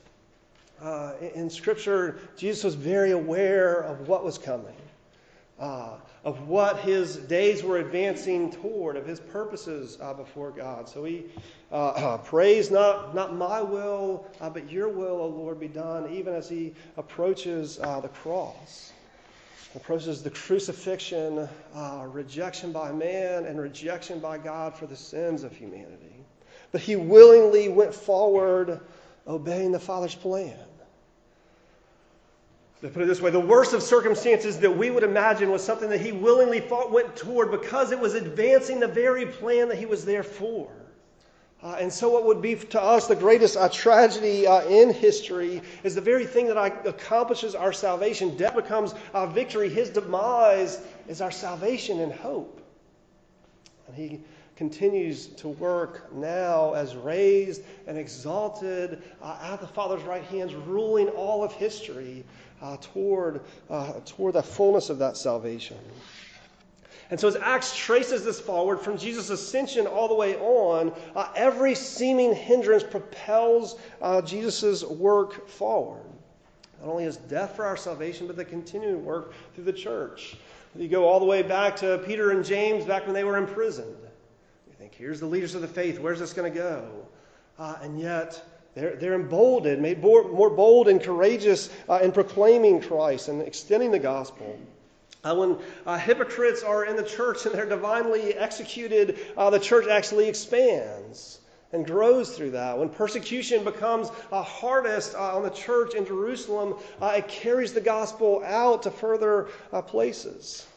Uh, 0.81 1.13
in, 1.22 1.27
in 1.41 1.50
scripture, 1.50 2.17
Jesus 2.38 2.63
was 2.63 2.74
very 2.74 3.12
aware 3.12 3.81
of 3.81 4.07
what 4.07 4.24
was 4.24 4.39
coming. 4.39 4.74
Uh, 5.60 5.96
of 6.24 6.48
what 6.48 6.80
his 6.80 7.16
days 7.16 7.64
were 7.64 7.78
advancing 7.78 8.52
toward, 8.52 8.96
of 8.96 9.06
his 9.06 9.20
purposes 9.20 9.98
uh, 10.02 10.14
before 10.14 10.52
God. 10.52 10.88
So 10.88 11.04
he 11.04 11.26
uh, 11.72 12.18
prays, 12.20 12.70
not, 12.70 13.16
not 13.16 13.36
my 13.36 13.62
will, 13.62 14.26
uh, 14.40 14.50
but 14.50 14.72
your 14.72 14.90
will, 14.90 15.20
O 15.20 15.28
Lord, 15.28 15.60
be 15.60 15.68
done, 15.68 16.14
even 16.14 16.34
as 16.34 16.48
he 16.48 16.74
approaches 16.96 17.80
uh, 17.80 18.00
the 18.00 18.10
cross, 18.10 18.92
approaches 19.76 20.22
the 20.22 20.30
crucifixion, 20.30 21.50
uh, 21.76 22.06
rejection 22.08 22.72
by 22.72 22.92
man, 22.92 23.46
and 23.46 23.60
rejection 23.60 24.20
by 24.20 24.38
God 24.38 24.76
for 24.76 24.86
the 24.86 24.96
sins 24.96 25.44
of 25.44 25.56
humanity. 25.56 26.24
But 26.72 26.82
he 26.82 26.96
willingly 26.96 27.70
went 27.70 27.94
forward, 27.94 28.80
obeying 29.26 29.72
the 29.72 29.80
Father's 29.80 30.16
plan. 30.16 30.58
To 32.81 32.89
put 32.89 33.01
it 33.01 33.07
this 33.07 33.22
way, 33.22 33.31
the 33.31 33.39
worst 33.39 33.74
of 33.74 33.81
circumstances 33.81 34.60
that 34.60 34.69
we 34.69 34.91
would 34.91 35.03
imagine 35.03 35.50
was 35.50 35.63
something 35.63 35.89
that 35.89 36.00
he 36.00 36.12
willingly 36.12 36.60
fought, 36.60 36.91
went 36.91 37.15
toward 37.15 37.50
because 37.50 37.91
it 37.91 38.00
was 38.00 38.13
advancing 38.13 38.79
the 38.79 38.88
very 38.88 39.25
plan 39.25 39.67
that 39.69 39.79
he 39.79 39.88
was 39.88 40.05
there 40.05 40.24
for. 40.24 40.72
Uh, 41.63 41.75
and 41.79 41.91
so, 41.91 42.07
what 42.07 42.24
would 42.24 42.39
be 42.39 42.53
to 42.53 42.79
us 42.79 43.07
the 43.07 43.15
greatest 43.15 43.57
uh, 43.57 43.67
tragedy 43.67 44.46
uh, 44.46 44.62
in 44.67 44.93
history 44.93 45.60
is 45.84 45.96
the 45.96 46.01
very 46.01 46.24
thing 46.24 46.46
that 46.46 46.86
accomplishes 46.86 47.55
our 47.55 47.74
salvation. 47.74 48.38
Death 48.38 48.55
becomes 48.55 48.93
our 49.15 49.25
victory, 49.25 49.69
his 49.69 49.89
demise 49.89 50.81
is 51.07 51.19
our 51.19 51.31
salvation 51.31 52.01
and 52.01 52.13
hope. 52.13 52.62
And 53.88 53.96
he 53.96 54.22
continues 54.55 55.27
to 55.27 55.48
work 55.48 56.13
now 56.13 56.74
as 56.74 56.96
raised 56.96 57.63
and 57.88 57.98
exalted 57.98 59.01
uh, 59.24 59.39
at 59.41 59.60
the 59.60 59.67
Father's 59.67 60.03
right 60.03 60.24
hands, 60.25 60.53
ruling 60.53 61.10
all 61.10 61.43
of 61.43 61.51
history 61.53 62.24
uh, 62.62 62.78
toward, 62.78 63.42
uh, 63.70 63.94
toward 64.06 64.34
the 64.34 64.44
fullness 64.44 64.90
of 64.90 65.00
that 65.00 65.18
salvation. 65.18 65.78
And 67.10 67.20
so, 67.20 67.30
as 67.30 67.38
Acts 67.38 67.76
traces 67.76 68.26
this 68.26 68.40
forward 68.40 68.82
from 68.82 68.98
Jesus' 68.98 69.30
ascension 69.30 69.88
all 69.88 70.10
the 70.10 70.16
way 70.16 70.36
on, 70.38 70.92
uh, 71.16 71.30
every 71.36 71.74
seeming 71.74 72.36
hindrance 72.36 72.84
propels 72.84 73.80
uh, 74.02 74.22
Jesus' 74.22 74.84
work 74.84 75.48
forward. 75.48 76.04
Not 76.82 76.90
only 76.90 77.06
his 77.06 77.18
death 77.18 77.56
for 77.56 77.66
our 77.66 77.78
salvation, 77.78 78.28
but 78.28 78.36
the 78.36 78.46
continuing 78.46 79.06
work 79.06 79.34
through 79.56 79.64
the 79.64 79.74
church. 79.74 80.36
You 80.76 80.88
go 80.88 81.06
all 81.06 81.20
the 81.20 81.26
way 81.26 81.42
back 81.42 81.78
to 81.78 82.04
Peter 82.06 82.32
and 82.32 82.46
James 82.46 82.86
back 82.86 83.06
when 83.06 83.14
they 83.14 83.24
were 83.24 83.38
imprisoned. 83.38 83.96
You 84.68 84.74
think, 84.78 84.94
here's 84.94 85.20
the 85.20 85.26
leaders 85.26 85.56
of 85.56 85.62
the 85.62 85.68
faith. 85.68 86.00
Where's 86.00 86.20
this 86.20 86.34
going 86.34 86.52
to 86.52 86.60
go? 86.60 87.08
Uh, 87.58 87.76
and 87.82 88.00
yet, 88.00 88.44
they're, 88.77 88.96
they're 88.96 89.15
emboldened, 89.15 89.81
made 89.81 90.01
more, 90.01 90.27
more 90.29 90.50
bold 90.50 90.88
and 90.88 91.01
courageous 91.01 91.69
uh, 91.89 92.00
in 92.03 92.12
proclaiming 92.12 92.79
Christ 92.79 93.27
and 93.27 93.41
extending 93.41 93.91
the 93.91 94.00
gospel. 94.00 94.60
Uh, 95.24 95.36
when 95.36 95.57
uh, 95.86 95.98
hypocrites 95.98 96.62
are 96.62 96.86
in 96.86 96.96
the 96.96 97.03
church 97.03 97.46
and 97.46 97.55
they're 97.55 97.67
divinely 97.67 98.36
executed, 98.36 99.19
uh, 99.36 99.50
the 99.50 99.60
church 99.60 99.88
actually 99.88 100.29
expands 100.29 101.39
and 101.74 101.86
grows 101.86 102.38
through 102.38 102.51
that. 102.51 102.77
When 102.77 102.88
persecution 102.88 103.63
becomes 103.63 104.10
uh, 104.31 104.43
hardest 104.43 105.15
uh, 105.15 105.36
on 105.36 105.43
the 105.43 105.50
church 105.50 105.96
in 105.96 106.05
Jerusalem, 106.05 106.75
uh, 107.01 107.15
it 107.17 107.27
carries 107.27 107.74
the 107.74 107.81
gospel 107.81 108.43
out 108.46 108.84
to 108.84 108.91
further 108.91 109.48
places. 109.88 110.67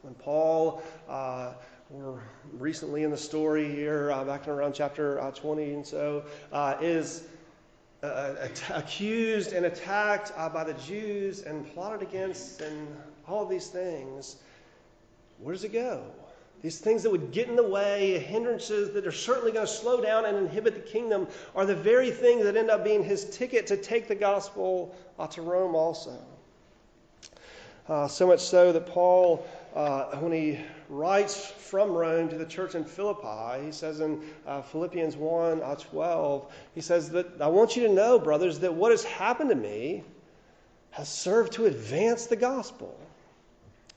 When 0.00 0.14
Paul 0.14 0.82
we're 1.92 2.20
recently 2.54 3.02
in 3.02 3.10
the 3.10 3.16
story 3.16 3.70
here, 3.70 4.10
uh, 4.12 4.24
back 4.24 4.46
in 4.46 4.52
around 4.52 4.72
chapter 4.72 5.20
uh, 5.20 5.30
20 5.30 5.74
and 5.74 5.86
so, 5.86 6.24
uh, 6.50 6.74
is 6.80 7.24
uh, 8.02 8.48
accused 8.72 9.52
and 9.52 9.66
attacked 9.66 10.32
uh, 10.38 10.48
by 10.48 10.64
the 10.64 10.72
Jews 10.74 11.42
and 11.42 11.70
plotted 11.74 12.00
against 12.00 12.62
and 12.62 12.88
all 13.28 13.44
these 13.44 13.68
things. 13.68 14.36
Where 15.38 15.52
does 15.52 15.64
it 15.64 15.72
go? 15.74 16.02
These 16.62 16.78
things 16.78 17.02
that 17.02 17.10
would 17.10 17.30
get 17.30 17.48
in 17.48 17.56
the 17.56 17.68
way, 17.68 18.18
hindrances 18.20 18.94
that 18.94 19.06
are 19.06 19.12
certainly 19.12 19.52
going 19.52 19.66
to 19.66 19.72
slow 19.72 20.00
down 20.00 20.24
and 20.24 20.38
inhibit 20.38 20.74
the 20.74 20.90
kingdom, 20.90 21.26
are 21.54 21.66
the 21.66 21.76
very 21.76 22.10
things 22.10 22.44
that 22.44 22.56
end 22.56 22.70
up 22.70 22.84
being 22.84 23.04
his 23.04 23.28
ticket 23.36 23.66
to 23.66 23.76
take 23.76 24.08
the 24.08 24.14
gospel 24.14 24.96
uh, 25.18 25.26
to 25.26 25.42
Rome 25.42 25.74
also. 25.74 26.16
so 28.08 28.26
much 28.26 28.40
so 28.40 28.72
that 28.72 28.86
Paul, 28.86 29.46
when 29.72 30.32
he 30.32 30.58
writes 30.88 31.46
from 31.46 31.92
Rome 31.92 32.28
to 32.28 32.36
the 32.36 32.46
church 32.46 32.74
in 32.74 32.84
Philippi. 32.84 33.64
He 33.64 33.72
says 33.72 34.00
in 34.00 34.22
uh, 34.46 34.62
Philippians 34.62 35.16
1 35.16 35.62
uh, 35.62 35.74
12, 35.76 36.52
he 36.74 36.80
says 36.80 37.10
that 37.10 37.40
I 37.40 37.48
want 37.48 37.76
you 37.76 37.86
to 37.86 37.92
know, 37.92 38.18
brothers, 38.18 38.58
that 38.60 38.72
what 38.72 38.90
has 38.90 39.04
happened 39.04 39.50
to 39.50 39.56
me 39.56 40.04
has 40.90 41.08
served 41.08 41.52
to 41.54 41.66
advance 41.66 42.26
the 42.26 42.36
gospel. 42.36 42.98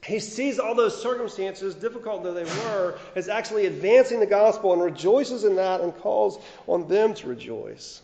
He 0.05 0.20
sees 0.20 0.60
all 0.60 0.75
those 0.75 1.01
circumstances, 1.01 1.74
difficult 1.75 2.24
though 2.24 2.34
they 2.34 2.44
were, 2.44 2.98
as 3.15 3.27
actually 3.27 3.65
advancing 3.65 4.20
the 4.20 4.25
gospel 4.25 4.72
and 4.72 4.82
rejoices 4.82 5.44
in 5.44 5.55
that 5.55 5.82
and 5.82 5.96
calls 5.98 6.39
on 6.67 6.88
them 6.88 7.13
to 7.15 7.27
rejoice. 7.27 8.03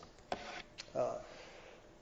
Uh, 0.96 1.13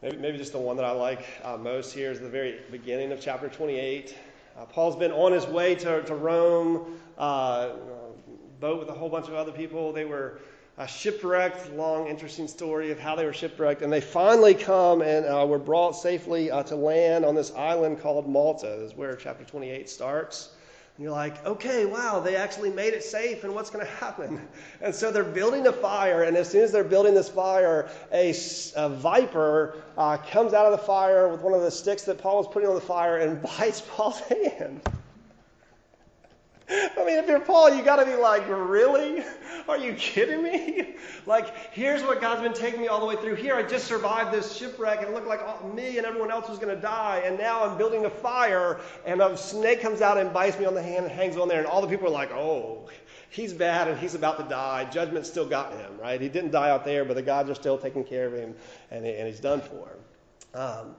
maybe, 0.01 0.17
maybe 0.17 0.37
just 0.37 0.53
the 0.53 0.59
one 0.59 0.77
that 0.77 0.85
I 0.85 0.91
like 0.91 1.25
uh, 1.43 1.57
most 1.57 1.93
here 1.93 2.11
is 2.11 2.19
the 2.19 2.29
very 2.29 2.61
beginning 2.71 3.11
of 3.11 3.19
chapter 3.19 3.49
28. 3.49 4.15
Uh, 4.57 4.65
Paul's 4.65 4.95
been 4.95 5.11
on 5.11 5.31
his 5.31 5.45
way 5.45 5.75
to, 5.75 6.01
to 6.03 6.15
Rome, 6.15 6.99
uh, 7.17 7.69
boat 8.59 8.79
with 8.79 8.89
a 8.89 8.93
whole 8.93 9.09
bunch 9.09 9.27
of 9.27 9.33
other 9.33 9.51
people. 9.51 9.93
They 9.93 10.05
were 10.05 10.39
uh, 10.77 10.85
shipwrecked. 10.85 11.71
Long, 11.73 12.07
interesting 12.07 12.47
story 12.47 12.91
of 12.91 12.99
how 12.99 13.15
they 13.15 13.25
were 13.25 13.33
shipwrecked. 13.33 13.81
And 13.81 13.91
they 13.91 14.01
finally 14.01 14.53
come 14.53 15.01
and 15.01 15.25
uh, 15.25 15.45
were 15.47 15.59
brought 15.59 15.91
safely 15.93 16.51
uh, 16.51 16.63
to 16.63 16.75
land 16.75 17.25
on 17.25 17.35
this 17.35 17.51
island 17.51 17.99
called 17.99 18.27
Malta, 18.27 18.83
is 18.83 18.95
where 18.95 19.15
chapter 19.15 19.43
28 19.43 19.89
starts. 19.89 20.55
And 20.99 21.05
you're 21.05 21.13
like, 21.13 21.45
okay, 21.45 21.85
wow, 21.85 22.19
they 22.19 22.35
actually 22.35 22.71
made 22.71 22.93
it 22.93 23.05
safe, 23.05 23.45
and 23.45 23.55
what's 23.55 23.69
going 23.69 23.85
to 23.85 23.91
happen? 23.93 24.45
And 24.81 24.93
so 24.93 25.11
they're 25.11 25.23
building 25.23 25.65
a 25.67 25.71
fire, 25.71 26.23
and 26.23 26.35
as 26.35 26.49
soon 26.49 26.61
as 26.61 26.73
they're 26.73 26.83
building 26.83 27.13
this 27.13 27.29
fire, 27.29 27.89
a, 28.11 28.33
a 28.75 28.89
viper 28.89 29.77
uh, 29.97 30.17
comes 30.17 30.53
out 30.53 30.65
of 30.65 30.73
the 30.73 30.85
fire 30.85 31.29
with 31.29 31.39
one 31.39 31.53
of 31.53 31.61
the 31.61 31.71
sticks 31.71 32.03
that 32.03 32.17
Paul 32.17 32.39
was 32.39 32.47
putting 32.47 32.67
on 32.67 32.75
the 32.75 32.81
fire 32.81 33.19
and 33.19 33.41
bites 33.57 33.81
Paul's 33.87 34.19
hand. 34.19 34.81
I 36.69 37.03
mean, 37.05 37.17
if 37.17 37.27
you're 37.27 37.39
Paul, 37.39 37.73
you 37.73 37.83
got 37.83 37.95
to 37.95 38.05
be 38.05 38.15
like, 38.15 38.47
really? 38.47 39.23
Are 39.67 39.77
you 39.77 39.93
kidding 39.93 40.43
me? 40.43 40.95
like, 41.25 41.73
here's 41.73 42.03
what 42.03 42.21
God's 42.21 42.41
been 42.41 42.53
taking 42.53 42.79
me 42.79 42.87
all 42.87 42.99
the 42.99 43.05
way 43.05 43.15
through. 43.15 43.35
Here, 43.35 43.55
I 43.55 43.63
just 43.63 43.87
survived 43.87 44.31
this 44.31 44.55
shipwreck, 44.55 44.99
and 44.99 45.09
it 45.09 45.13
looked 45.13 45.27
like 45.27 45.73
me 45.73 45.97
and 45.97 46.05
everyone 46.05 46.29
else 46.29 46.47
was 46.47 46.59
going 46.59 46.75
to 46.75 46.81
die. 46.81 47.23
And 47.25 47.39
now 47.39 47.63
I'm 47.63 47.77
building 47.77 48.05
a 48.05 48.09
fire, 48.09 48.79
and 49.05 49.19
a 49.21 49.35
snake 49.35 49.81
comes 49.81 50.01
out 50.01 50.17
and 50.17 50.31
bites 50.31 50.59
me 50.59 50.65
on 50.65 50.75
the 50.75 50.83
hand 50.83 51.05
and 51.05 51.11
hangs 51.11 51.37
on 51.37 51.47
there. 51.47 51.57
And 51.57 51.67
all 51.67 51.81
the 51.81 51.87
people 51.87 52.07
are 52.07 52.11
like, 52.11 52.31
oh, 52.31 52.87
he's 53.29 53.53
bad 53.53 53.87
and 53.87 53.97
he's 53.97 54.15
about 54.15 54.37
to 54.37 54.43
die. 54.43 54.85
Judgment 54.85 55.25
still 55.25 55.47
got 55.47 55.73
him, 55.73 55.97
right? 55.99 56.19
He 56.19 56.29
didn't 56.29 56.51
die 56.51 56.69
out 56.69 56.85
there, 56.85 57.05
but 57.05 57.15
the 57.15 57.21
gods 57.21 57.49
are 57.49 57.55
still 57.55 57.77
taking 57.77 58.03
care 58.03 58.27
of 58.27 58.33
him, 58.33 58.55
and, 58.91 59.05
and 59.05 59.27
he's 59.27 59.39
done 59.39 59.61
for. 59.61 59.97
Um, 60.53 60.95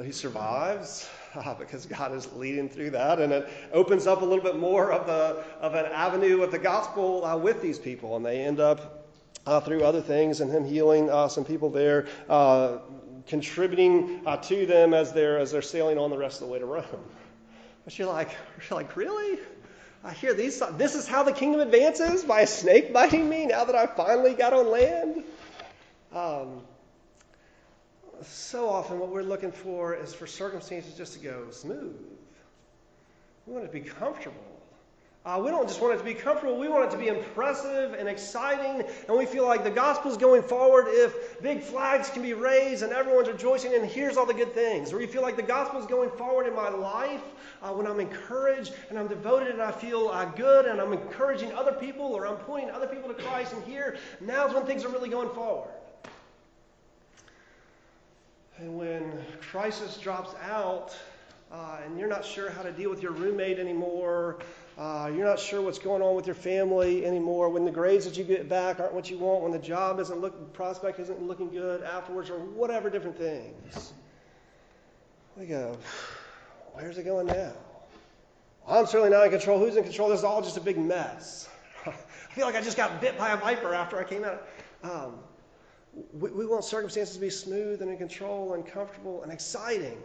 but 0.00 0.06
he 0.06 0.12
survives 0.14 1.10
uh, 1.34 1.52
because 1.52 1.84
God 1.84 2.14
is 2.14 2.32
leading 2.32 2.70
through 2.70 2.92
that, 2.92 3.20
and 3.20 3.34
it 3.34 3.46
opens 3.70 4.06
up 4.06 4.22
a 4.22 4.24
little 4.24 4.42
bit 4.42 4.56
more 4.56 4.92
of, 4.92 5.06
the, 5.06 5.44
of 5.60 5.74
an 5.74 5.84
avenue 5.92 6.40
of 6.42 6.50
the 6.50 6.58
gospel 6.58 7.22
uh, 7.22 7.36
with 7.36 7.60
these 7.60 7.78
people, 7.78 8.16
and 8.16 8.24
they 8.24 8.40
end 8.40 8.60
up 8.60 9.10
uh, 9.44 9.60
through 9.60 9.84
other 9.84 10.00
things, 10.00 10.40
and 10.40 10.50
Him 10.50 10.64
healing 10.64 11.10
uh, 11.10 11.28
some 11.28 11.44
people 11.44 11.68
there, 11.68 12.06
uh, 12.30 12.78
contributing 13.26 14.22
uh, 14.24 14.38
to 14.38 14.64
them 14.64 14.94
as 14.94 15.12
they're 15.12 15.38
as 15.38 15.52
they're 15.52 15.60
sailing 15.60 15.98
on 15.98 16.08
the 16.08 16.16
rest 16.16 16.40
of 16.40 16.46
the 16.46 16.52
way 16.54 16.58
to 16.58 16.64
Rome. 16.66 16.84
But 17.84 17.98
you're 17.98 18.08
like, 18.08 18.30
you're 18.70 18.78
like, 18.78 18.96
really? 18.96 19.38
I 20.02 20.14
hear 20.14 20.32
these. 20.32 20.62
This 20.78 20.94
is 20.94 21.06
how 21.06 21.24
the 21.24 21.32
kingdom 21.32 21.60
advances 21.60 22.24
by 22.24 22.40
a 22.40 22.46
snake 22.46 22.90
biting 22.90 23.28
me. 23.28 23.44
Now 23.44 23.64
that 23.64 23.74
I 23.74 23.84
finally 23.84 24.32
got 24.32 24.54
on 24.54 24.70
land. 24.70 25.24
Um, 26.14 26.62
so 28.22 28.68
often 28.68 28.98
what 28.98 29.10
we're 29.10 29.22
looking 29.22 29.52
for 29.52 29.94
is 29.94 30.14
for 30.14 30.26
circumstances 30.26 30.94
just 30.94 31.14
to 31.14 31.18
go 31.18 31.50
smooth. 31.50 31.96
We 33.46 33.52
want 33.54 33.64
it 33.64 33.68
to 33.68 33.72
be 33.72 33.88
comfortable. 33.88 34.50
Uh, 35.26 35.38
we 35.44 35.50
don't 35.50 35.68
just 35.68 35.82
want 35.82 35.92
it 35.92 35.98
to 35.98 36.04
be 36.04 36.14
comfortable, 36.14 36.56
we 36.56 36.66
want 36.66 36.82
it 36.82 36.90
to 36.90 36.96
be 36.96 37.08
impressive 37.08 37.92
and 37.92 38.08
exciting, 38.08 38.82
and 39.06 39.18
we 39.18 39.26
feel 39.26 39.44
like 39.44 39.62
the 39.62 39.70
gospel's 39.70 40.16
going 40.16 40.42
forward 40.42 40.86
if 40.88 41.38
big 41.42 41.60
flags 41.60 42.08
can 42.08 42.22
be 42.22 42.32
raised 42.32 42.82
and 42.82 42.90
everyone's 42.90 43.28
rejoicing, 43.28 43.74
and 43.74 43.84
here's 43.84 44.16
all 44.16 44.24
the 44.24 44.32
good 44.32 44.54
things. 44.54 44.94
Or 44.94 45.00
you 45.02 45.06
feel 45.06 45.20
like 45.20 45.36
the 45.36 45.42
gospel's 45.42 45.84
going 45.86 46.08
forward 46.12 46.46
in 46.46 46.56
my 46.56 46.70
life 46.70 47.20
uh, 47.60 47.70
when 47.70 47.86
I'm 47.86 48.00
encouraged 48.00 48.72
and 48.88 48.98
I'm 48.98 49.08
devoted 49.08 49.48
and 49.48 49.60
I 49.60 49.72
feel 49.72 50.08
uh, 50.08 50.24
good 50.24 50.64
and 50.64 50.80
I'm 50.80 50.94
encouraging 50.94 51.52
other 51.52 51.72
people 51.72 52.06
or 52.06 52.26
I'm 52.26 52.36
pointing 52.36 52.70
other 52.70 52.86
people 52.86 53.08
to 53.08 53.22
Christ, 53.22 53.52
and 53.52 53.62
here, 53.64 53.98
now's 54.22 54.54
when 54.54 54.64
things 54.64 54.86
are 54.86 54.88
really 54.88 55.10
going 55.10 55.28
forward. 55.34 55.74
And 58.56 58.76
when 58.78 59.24
crisis 59.50 59.96
drops 59.96 60.32
out 60.48 60.96
uh, 61.50 61.78
and 61.84 61.98
you're 61.98 62.08
not 62.08 62.24
sure 62.24 62.50
how 62.50 62.62
to 62.62 62.70
deal 62.70 62.88
with 62.88 63.02
your 63.02 63.10
roommate 63.10 63.58
anymore, 63.58 64.38
uh, 64.78 65.10
you're 65.12 65.26
not 65.26 65.40
sure 65.40 65.60
what's 65.60 65.80
going 65.80 66.00
on 66.00 66.14
with 66.14 66.24
your 66.24 66.36
family 66.36 67.04
anymore, 67.04 67.48
when 67.48 67.64
the 67.64 67.70
grades 67.70 68.04
that 68.04 68.16
you 68.16 68.22
get 68.22 68.48
back 68.48 68.78
aren't 68.78 68.94
what 68.94 69.10
you 69.10 69.18
want, 69.18 69.42
when 69.42 69.50
the 69.50 69.58
job 69.58 69.98
isn't 69.98 70.20
look, 70.20 70.52
prospect 70.52 71.00
isn't 71.00 71.20
looking 71.20 71.50
good 71.50 71.82
afterwards, 71.82 72.30
or 72.30 72.38
whatever 72.38 72.88
different 72.88 73.18
things, 73.18 73.92
we 75.36 75.46
go, 75.46 75.76
where's 76.74 76.96
it 76.98 77.02
going 77.02 77.26
now? 77.26 77.52
I'm 78.68 78.86
certainly 78.86 79.10
not 79.10 79.24
in 79.24 79.30
control. 79.30 79.58
Who's 79.58 79.74
in 79.74 79.82
control? 79.82 80.10
This 80.10 80.20
is 80.20 80.24
all 80.24 80.42
just 80.42 80.58
a 80.58 80.60
big 80.60 80.78
mess. 80.78 81.48
I 81.86 81.90
feel 81.90 82.46
like 82.46 82.54
I 82.54 82.60
just 82.60 82.76
got 82.76 83.00
bit 83.00 83.18
by 83.18 83.30
a 83.30 83.36
viper 83.36 83.74
after 83.74 83.98
I 83.98 84.04
came 84.04 84.22
out. 84.22 84.46
Um, 84.84 85.14
we, 86.12 86.30
we 86.30 86.46
want 86.46 86.64
circumstances 86.64 87.14
to 87.14 87.20
be 87.20 87.30
smooth 87.30 87.82
and 87.82 87.90
in 87.90 87.96
control 87.96 88.54
and 88.54 88.66
comfortable 88.66 89.22
and 89.22 89.32
exciting. 89.32 89.98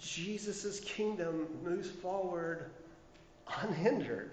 Jesus' 0.00 0.80
kingdom 0.80 1.46
moves 1.64 1.88
forward 1.88 2.70
unhindered. 3.60 4.32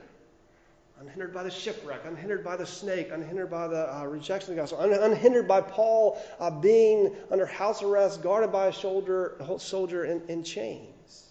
Unhindered 0.99 1.33
by 1.33 1.43
the 1.43 1.51
shipwreck, 1.51 2.01
unhindered 2.05 2.43
by 2.43 2.57
the 2.57 2.65
snake, 2.65 3.09
unhindered 3.13 3.49
by 3.49 3.67
the 3.67 3.95
uh, 3.95 4.03
rejection 4.03 4.51
of 4.51 4.55
the 4.57 4.61
gospel, 4.61 4.79
un- 4.81 4.91
unhindered 5.11 5.47
by 5.47 5.61
Paul 5.61 6.21
uh, 6.39 6.49
being 6.49 7.15
under 7.31 7.45
house 7.45 7.81
arrest, 7.81 8.21
guarded 8.21 8.51
by 8.51 8.67
a 8.67 8.73
soldier, 8.73 9.37
a 9.39 9.57
soldier 9.57 10.03
in, 10.03 10.21
in 10.27 10.43
chains. 10.43 11.29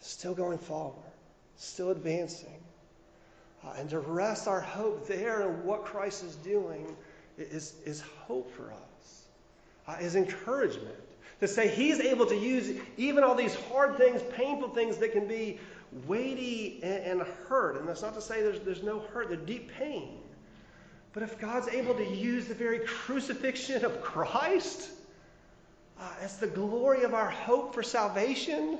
Still 0.00 0.34
going 0.34 0.56
forward, 0.56 1.02
still 1.56 1.90
advancing. 1.90 2.63
Uh, 3.64 3.72
and 3.78 3.88
to 3.90 3.98
rest 3.98 4.46
our 4.46 4.60
hope 4.60 5.06
there 5.06 5.42
in 5.42 5.64
what 5.64 5.84
Christ 5.84 6.22
is 6.22 6.36
doing 6.36 6.94
is, 7.38 7.74
is 7.84 8.02
hope 8.26 8.50
for 8.54 8.72
us, 8.72 9.24
uh, 9.88 9.96
is 10.00 10.16
encouragement. 10.16 10.94
To 11.40 11.48
say 11.48 11.68
He's 11.68 12.00
able 12.00 12.26
to 12.26 12.36
use 12.36 12.78
even 12.96 13.24
all 13.24 13.34
these 13.34 13.54
hard 13.54 13.96
things, 13.96 14.22
painful 14.34 14.70
things 14.70 14.98
that 14.98 15.12
can 15.12 15.26
be 15.26 15.58
weighty 16.06 16.80
and, 16.82 17.20
and 17.20 17.22
hurt. 17.48 17.78
And 17.78 17.88
that's 17.88 18.02
not 18.02 18.14
to 18.14 18.20
say 18.20 18.42
there's, 18.42 18.60
there's 18.60 18.82
no 18.82 19.00
hurt, 19.00 19.28
there's 19.28 19.44
deep 19.46 19.70
pain. 19.78 20.18
But 21.12 21.22
if 21.22 21.38
God's 21.38 21.68
able 21.68 21.94
to 21.94 22.04
use 22.04 22.46
the 22.46 22.54
very 22.54 22.80
crucifixion 22.80 23.84
of 23.84 24.02
Christ 24.02 24.90
uh, 26.00 26.10
as 26.20 26.38
the 26.38 26.48
glory 26.48 27.04
of 27.04 27.14
our 27.14 27.30
hope 27.30 27.72
for 27.72 27.82
salvation, 27.82 28.78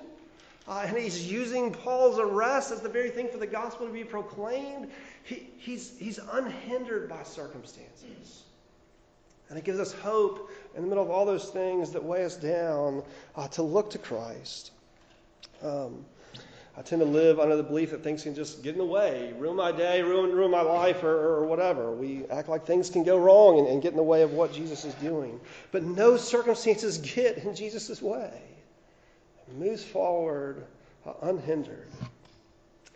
uh, 0.67 0.85
and 0.87 0.97
he's 0.97 1.31
using 1.31 1.71
Paul's 1.73 2.19
arrest 2.19 2.73
as 2.73 2.81
the 2.81 2.89
very 2.89 3.11
thing 3.11 3.29
for 3.29 3.39
the 3.39 3.47
gospel 3.47 3.87
to 3.87 3.93
be 3.93 4.05
proclaimed, 4.05 4.91
he, 5.23 5.49
he's, 5.59 5.97
he's 5.99 6.19
unhindered 6.33 7.09
by 7.09 7.23
circumstances. 7.23 8.45
And 9.51 9.59
it 9.59 9.65
gives 9.65 9.79
us 9.79 9.93
hope 9.93 10.51
in 10.75 10.83
the 10.83 10.89
middle 10.89 11.05
of 11.05 11.11
all 11.11 11.27
those 11.27 11.51
things 11.51 11.91
that 11.93 12.03
weigh 12.03 12.25
us 12.25 12.37
down 12.37 13.03
uh, 13.37 13.47
to 13.49 13.63
look 13.63 13.91
to 13.91 13.99
Christ. 13.99 14.71
Um, 15.63 16.05
I 16.77 16.83
tend 16.83 17.03
to 17.03 17.07
live 17.07 17.39
under 17.39 17.57
the 17.57 17.63
belief 17.63 17.91
that 17.91 18.03
things 18.03 18.23
can 18.23 18.35
just 18.35 18.63
get 18.63 18.73
in 18.73 18.79
the 18.79 18.85
way, 18.85 19.33
ruin 19.39 19.55
my 19.55 19.71
day, 19.71 20.03
ruin, 20.03 20.33
ruin 20.33 20.51
my 20.51 20.63
life, 20.63 21.05
or, 21.05 21.37
or 21.37 21.47
whatever. 21.47 21.93
We 21.93 22.25
act 22.31 22.49
like 22.49 22.67
things 22.67 22.91
can 22.91 23.05
go 23.05 23.17
wrong 23.19 23.61
and, 23.61 23.69
and, 23.69 23.81
get 23.81 23.93
in 23.93 23.97
the 23.97 24.03
way 24.03 24.23
of 24.23 24.33
what 24.33 24.53
Jesus 24.53 24.85
is 24.85 24.95
doing. 24.95 25.39
But 25.71 25.85
no 25.85 26.17
circumstances 26.17 26.99
get 27.15 27.39
in 27.39 27.55
Jesus' 27.55 28.03
way. 28.03 28.33
Moves 29.53 29.85
forward 29.85 30.65
uh, 31.07 31.13
unhindered. 31.23 31.89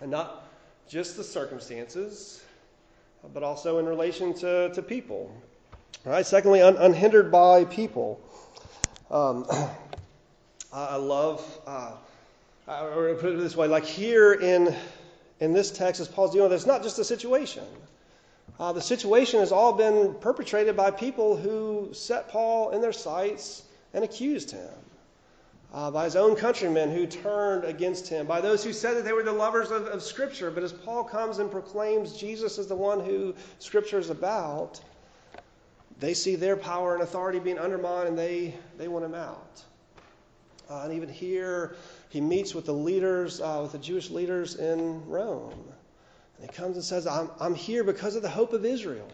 And 0.00 0.10
not 0.10 0.48
just 0.88 1.16
the 1.16 1.24
circumstances, 1.24 2.42
but 3.34 3.42
also 3.42 3.78
in 3.78 3.86
relation 3.86 4.32
to, 4.34 4.72
to 4.72 4.82
people. 4.82 5.34
All 6.06 6.12
right, 6.12 6.24
secondly, 6.24 6.62
un, 6.62 6.76
unhindered 6.76 7.30
by 7.30 7.64
people. 7.64 8.20
Um, 9.10 9.46
I 10.72 10.96
love. 10.96 11.60
Uh, 11.66 11.92
or 12.68 13.14
put 13.14 13.32
it 13.32 13.38
this 13.38 13.56
way, 13.56 13.66
like 13.66 13.84
here 13.84 14.34
in, 14.34 14.74
in 15.40 15.52
this 15.52 15.70
text, 15.70 16.00
as 16.00 16.08
Paul's 16.08 16.32
dealing 16.32 16.50
with, 16.50 16.56
it's 16.56 16.66
not 16.66 16.82
just 16.82 16.98
a 16.98 17.04
situation. 17.04 17.64
Uh, 18.60 18.72
the 18.72 18.80
situation 18.80 19.40
has 19.40 19.52
all 19.52 19.72
been 19.72 20.14
perpetrated 20.20 20.76
by 20.76 20.90
people 20.90 21.36
who 21.36 21.88
set 21.92 22.28
Paul 22.28 22.70
in 22.70 22.80
their 22.80 22.92
sights 22.92 23.62
and 23.94 24.04
accused 24.04 24.50
him. 24.50 24.68
Uh, 25.70 25.90
by 25.90 26.04
his 26.04 26.16
own 26.16 26.34
countrymen 26.34 26.90
who 26.90 27.06
turned 27.06 27.62
against 27.64 28.08
him, 28.08 28.26
by 28.26 28.40
those 28.40 28.64
who 28.64 28.72
said 28.72 28.96
that 28.96 29.04
they 29.04 29.12
were 29.12 29.22
the 29.22 29.30
lovers 29.30 29.70
of, 29.70 29.86
of 29.86 30.02
Scripture. 30.02 30.50
But 30.50 30.62
as 30.62 30.72
Paul 30.72 31.04
comes 31.04 31.40
and 31.40 31.50
proclaims 31.50 32.16
Jesus 32.16 32.58
as 32.58 32.68
the 32.68 32.74
one 32.74 33.00
who 33.00 33.34
Scripture 33.58 33.98
is 33.98 34.08
about, 34.08 34.80
they 36.00 36.14
see 36.14 36.36
their 36.36 36.56
power 36.56 36.94
and 36.94 37.02
authority 37.02 37.38
being 37.38 37.58
undermined 37.58 38.08
and 38.08 38.18
they, 38.18 38.54
they 38.78 38.88
want 38.88 39.04
him 39.04 39.14
out. 39.14 39.62
Uh, 40.70 40.82
and 40.84 40.92
even 40.92 41.08
here, 41.08 41.76
he 42.08 42.20
meets 42.20 42.54
with 42.54 42.66
the 42.66 42.72
leaders, 42.72 43.40
uh, 43.40 43.58
with 43.62 43.72
the 43.72 43.78
Jewish 43.78 44.10
leaders 44.10 44.56
in 44.56 45.06
Rome. 45.06 45.52
And 46.38 46.48
he 46.48 46.56
comes 46.56 46.76
and 46.76 46.84
says, 46.84 47.06
I'm, 47.06 47.30
I'm 47.40 47.54
here 47.54 47.84
because 47.84 48.16
of 48.16 48.22
the 48.22 48.28
hope 48.28 48.52
of 48.52 48.64
Israel. 48.64 49.08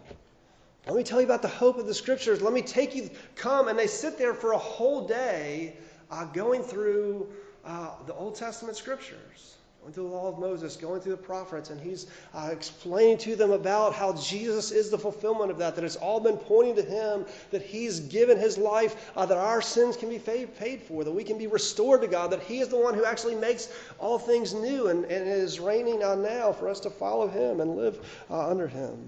Let 0.85 0.95
me 0.95 1.03
tell 1.03 1.19
you 1.19 1.25
about 1.25 1.41
the 1.41 1.47
hope 1.47 1.77
of 1.77 1.87
the 1.87 1.93
scriptures. 1.93 2.41
Let 2.41 2.53
me 2.53 2.61
take 2.61 2.93
you, 2.93 3.09
come. 3.35 3.67
And 3.67 3.79
they 3.79 3.87
sit 3.87 4.17
there 4.17 4.33
for 4.33 4.51
a 4.51 4.57
whole 4.57 5.07
day 5.07 5.75
uh, 6.11 6.25
going 6.25 6.63
through 6.63 7.27
uh, 7.65 7.91
the 8.05 8.13
Old 8.13 8.35
Testament 8.35 8.77
scriptures 8.77 9.55
going 9.85 9.93
through 9.93 10.09
the 10.09 10.15
law 10.15 10.29
of 10.29 10.39
Moses, 10.39 10.75
going 10.75 10.99
through 10.99 11.11
the 11.11 11.17
prophets, 11.21 11.69
and 11.69 11.79
he's 11.79 12.07
uh, 12.33 12.49
explaining 12.51 13.19
to 13.19 13.35
them 13.35 13.51
about 13.51 13.93
how 13.93 14.13
Jesus 14.13 14.71
is 14.71 14.89
the 14.89 14.97
fulfillment 14.97 15.51
of 15.51 15.59
that, 15.59 15.75
that 15.75 15.83
it's 15.83 15.95
all 15.95 16.19
been 16.19 16.37
pointing 16.37 16.75
to 16.75 16.81
him, 16.81 17.23
that 17.51 17.61
he's 17.61 17.99
given 17.99 18.35
his 18.35 18.57
life, 18.57 19.11
uh, 19.15 19.27
that 19.27 19.37
our 19.37 19.61
sins 19.61 19.95
can 19.95 20.09
be 20.09 20.17
paid 20.17 20.81
for, 20.81 21.03
that 21.03 21.11
we 21.11 21.23
can 21.23 21.37
be 21.37 21.45
restored 21.45 22.01
to 22.01 22.07
God, 22.07 22.31
that 22.31 22.41
he 22.41 22.61
is 22.61 22.67
the 22.67 22.75
one 22.75 22.95
who 22.95 23.05
actually 23.05 23.35
makes 23.35 23.71
all 23.99 24.17
things 24.17 24.55
new 24.55 24.87
and, 24.87 25.05
and 25.05 25.29
is 25.29 25.59
reigning 25.59 26.03
on 26.03 26.23
now 26.23 26.51
for 26.51 26.67
us 26.67 26.79
to 26.79 26.89
follow 26.89 27.27
him 27.27 27.61
and 27.61 27.75
live 27.75 28.03
uh, 28.31 28.49
under 28.49 28.67
him. 28.67 29.07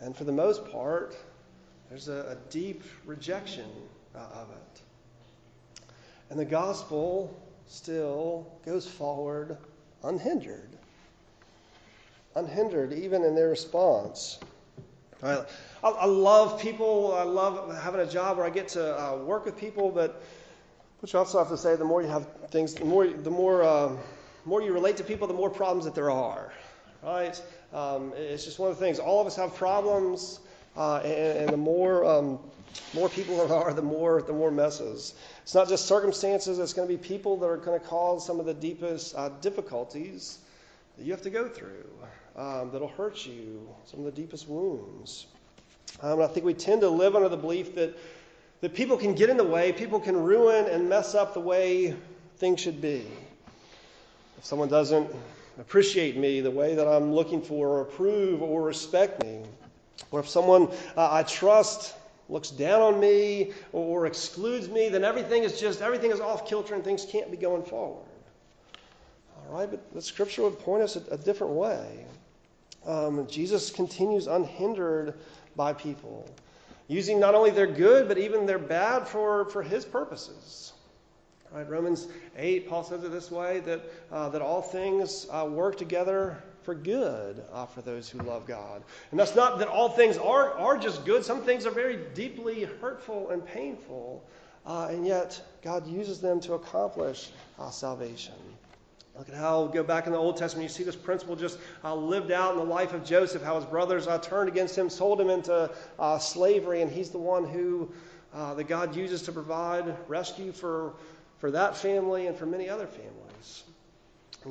And 0.00 0.16
for 0.16 0.24
the 0.24 0.32
most 0.32 0.66
part, 0.72 1.14
there's 1.90 2.08
a, 2.08 2.30
a 2.30 2.36
deep 2.50 2.82
rejection 3.04 3.68
uh, 4.14 4.20
of 4.32 4.48
it. 4.50 4.80
And 6.30 6.38
the 6.38 6.44
gospel 6.44 7.36
still 7.66 8.46
goes 8.64 8.86
forward 8.86 9.58
unhindered. 10.04 10.70
Unhindered, 12.36 12.92
even 12.92 13.24
in 13.24 13.34
their 13.34 13.48
response. 13.48 14.38
I, 15.22 15.44
I 15.82 16.06
love 16.06 16.60
people. 16.60 17.14
I 17.14 17.24
love 17.24 17.76
having 17.82 18.00
a 18.00 18.06
job 18.06 18.38
where 18.38 18.46
I 18.46 18.50
get 18.50 18.68
to 18.68 18.98
uh, 18.98 19.16
work 19.16 19.44
with 19.44 19.58
people, 19.58 19.90
but 19.90 20.22
but 21.00 21.12
you 21.12 21.18
also 21.18 21.38
have 21.38 21.48
to 21.48 21.58
say 21.58 21.76
the 21.76 21.84
more 21.84 22.02
you 22.02 22.08
have 22.08 22.26
things, 22.50 22.74
the 22.74 22.84
more 22.84 23.06
the 23.06 23.30
more 23.30 23.62
uh, 23.62 23.92
more 24.46 24.62
you 24.62 24.72
relate 24.72 24.96
to 24.96 25.04
people, 25.04 25.26
the 25.26 25.34
more 25.34 25.50
problems 25.50 25.84
that 25.84 25.94
there 25.94 26.10
are. 26.10 26.52
Right? 27.02 27.42
Um, 27.74 28.12
it's 28.16 28.44
just 28.44 28.58
one 28.58 28.70
of 28.70 28.78
the 28.78 28.84
things. 28.84 28.98
All 28.98 29.20
of 29.20 29.26
us 29.26 29.36
have 29.36 29.54
problems, 29.54 30.40
uh, 30.76 30.98
and, 30.98 31.38
and, 31.38 31.48
the 31.48 31.56
more 31.56 32.04
um, 32.04 32.38
more 32.94 33.08
people 33.08 33.36
there 33.36 33.56
are, 33.56 33.72
the 33.72 33.82
more 33.82 34.22
the 34.22 34.32
more 34.32 34.50
messes. 34.50 35.14
It's 35.42 35.54
not 35.54 35.68
just 35.68 35.86
circumstances, 35.86 36.58
it's 36.58 36.72
going 36.72 36.88
to 36.88 36.94
be 36.94 37.02
people 37.02 37.36
that 37.38 37.46
are 37.46 37.56
going 37.56 37.80
to 37.80 37.86
cause 37.86 38.24
some 38.24 38.38
of 38.38 38.46
the 38.46 38.54
deepest 38.54 39.14
uh, 39.16 39.30
difficulties 39.40 40.38
that 40.96 41.04
you 41.04 41.12
have 41.12 41.22
to 41.22 41.30
go 41.30 41.48
through, 41.48 41.86
um, 42.36 42.70
that'll 42.70 42.88
hurt 42.88 43.26
you, 43.26 43.68
some 43.84 44.00
of 44.00 44.06
the 44.06 44.12
deepest 44.12 44.48
wounds. 44.48 45.26
Um, 46.02 46.20
I 46.22 46.26
think 46.26 46.46
we 46.46 46.54
tend 46.54 46.80
to 46.82 46.88
live 46.88 47.16
under 47.16 47.28
the 47.28 47.36
belief 47.36 47.74
that, 47.74 47.96
that 48.60 48.74
people 48.74 48.96
can 48.96 49.14
get 49.14 49.30
in 49.30 49.36
the 49.36 49.44
way, 49.44 49.72
people 49.72 49.98
can 49.98 50.16
ruin 50.16 50.66
and 50.66 50.88
mess 50.88 51.14
up 51.14 51.34
the 51.34 51.40
way 51.40 51.96
things 52.36 52.60
should 52.60 52.80
be. 52.80 53.06
If 54.38 54.44
someone 54.44 54.68
doesn't 54.68 55.10
appreciate 55.58 56.16
me 56.16 56.40
the 56.40 56.50
way 56.50 56.74
that 56.74 56.86
I'm 56.86 57.12
looking 57.12 57.42
for, 57.42 57.68
or 57.68 57.80
approve, 57.82 58.40
or 58.40 58.62
respect 58.62 59.22
me, 59.22 59.42
or 60.10 60.20
if 60.20 60.28
someone 60.28 60.68
uh, 60.96 61.12
I 61.12 61.22
trust 61.22 61.94
looks 62.28 62.50
down 62.50 62.80
on 62.80 63.00
me 63.00 63.52
or 63.72 64.06
excludes 64.06 64.68
me, 64.68 64.88
then 64.88 65.04
everything 65.04 65.42
is 65.42 65.60
just, 65.60 65.82
everything 65.82 66.10
is 66.10 66.20
off 66.20 66.46
kilter 66.48 66.74
and 66.74 66.84
things 66.84 67.04
can't 67.04 67.30
be 67.30 67.36
going 67.36 67.62
forward. 67.62 68.06
All 69.36 69.58
right, 69.58 69.70
but 69.70 69.92
the 69.92 70.02
scripture 70.02 70.42
would 70.42 70.58
point 70.60 70.82
us 70.82 70.96
a, 70.96 71.02
a 71.14 71.16
different 71.16 71.54
way. 71.54 72.06
Um, 72.86 73.26
Jesus 73.26 73.70
continues 73.70 74.26
unhindered 74.26 75.14
by 75.56 75.72
people, 75.72 76.28
using 76.88 77.20
not 77.20 77.34
only 77.34 77.50
their 77.50 77.66
good, 77.66 78.08
but 78.08 78.16
even 78.16 78.46
their 78.46 78.58
bad 78.58 79.06
for, 79.06 79.46
for 79.46 79.62
his 79.62 79.84
purposes. 79.84 80.72
Right, 81.52 81.68
Romans 81.68 82.06
8, 82.36 82.68
Paul 82.68 82.84
says 82.84 83.02
it 83.02 83.10
this 83.10 83.30
way 83.30 83.58
that, 83.60 83.82
uh, 84.12 84.28
that 84.28 84.40
all 84.40 84.62
things 84.62 85.26
uh, 85.32 85.44
work 85.50 85.76
together 85.76 86.40
for 86.62 86.74
good 86.74 87.42
uh, 87.52 87.66
for 87.66 87.82
those 87.82 88.08
who 88.08 88.18
love 88.18 88.46
God. 88.46 88.82
And 89.10 89.18
that's 89.18 89.34
not 89.34 89.58
that 89.58 89.68
all 89.68 89.88
things 89.88 90.16
are, 90.16 90.52
are 90.58 90.76
just 90.78 91.04
good, 91.04 91.24
some 91.24 91.42
things 91.42 91.66
are 91.66 91.70
very 91.70 91.98
deeply 92.14 92.64
hurtful 92.64 93.30
and 93.30 93.44
painful, 93.44 94.24
uh, 94.66 94.88
and 94.90 95.06
yet 95.06 95.40
God 95.62 95.86
uses 95.86 96.20
them 96.20 96.40
to 96.40 96.54
accomplish 96.54 97.30
uh, 97.58 97.70
salvation. 97.70 98.34
Look 99.16 99.28
at 99.28 99.34
how, 99.34 99.66
go 99.66 99.82
back 99.82 100.06
in 100.06 100.12
the 100.12 100.18
Old 100.18 100.36
Testament, 100.36 100.62
you 100.62 100.68
see 100.68 100.84
this 100.84 100.96
principle 100.96 101.36
just 101.36 101.58
uh, 101.84 101.94
lived 101.94 102.30
out 102.30 102.52
in 102.52 102.58
the 102.58 102.64
life 102.64 102.94
of 102.94 103.04
Joseph, 103.04 103.42
how 103.42 103.56
his 103.56 103.64
brothers 103.64 104.06
uh, 104.06 104.18
turned 104.18 104.48
against 104.48 104.76
him, 104.78 104.88
sold 104.88 105.20
him 105.20 105.28
into 105.28 105.70
uh, 105.98 106.18
slavery, 106.18 106.82
and 106.82 106.90
he's 106.90 107.10
the 107.10 107.18
one 107.18 107.44
who, 107.44 107.90
that 108.32 108.68
God 108.68 108.94
uses 108.94 109.22
to 109.22 109.32
provide 109.32 109.96
rescue 110.08 110.52
for, 110.52 110.94
for 111.38 111.50
that 111.50 111.76
family 111.76 112.28
and 112.28 112.36
for 112.36 112.46
many 112.46 112.68
other 112.68 112.86
families. 112.86 113.64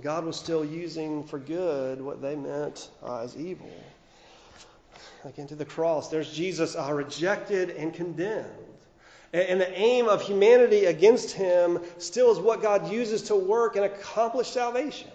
God 0.01 0.23
was 0.23 0.35
still 0.37 0.63
using 0.63 1.23
for 1.23 1.39
good 1.39 1.99
what 1.99 2.21
they 2.21 2.35
meant 2.35 2.89
uh, 3.03 3.21
as 3.21 3.35
evil. 3.35 3.71
Again, 5.25 5.47
to 5.47 5.55
the 5.55 5.65
cross, 5.65 6.09
there's 6.09 6.31
Jesus 6.31 6.75
uh, 6.75 6.93
rejected 6.93 7.71
and 7.71 7.93
condemned. 7.93 8.45
And 9.33 9.61
the 9.61 9.71
aim 9.77 10.07
of 10.07 10.21
humanity 10.21 10.85
against 10.85 11.31
him 11.31 11.79
still 11.99 12.31
is 12.31 12.39
what 12.39 12.61
God 12.61 12.91
uses 12.91 13.23
to 13.23 13.35
work 13.35 13.75
and 13.75 13.85
accomplish 13.85 14.47
salvation. 14.47 15.09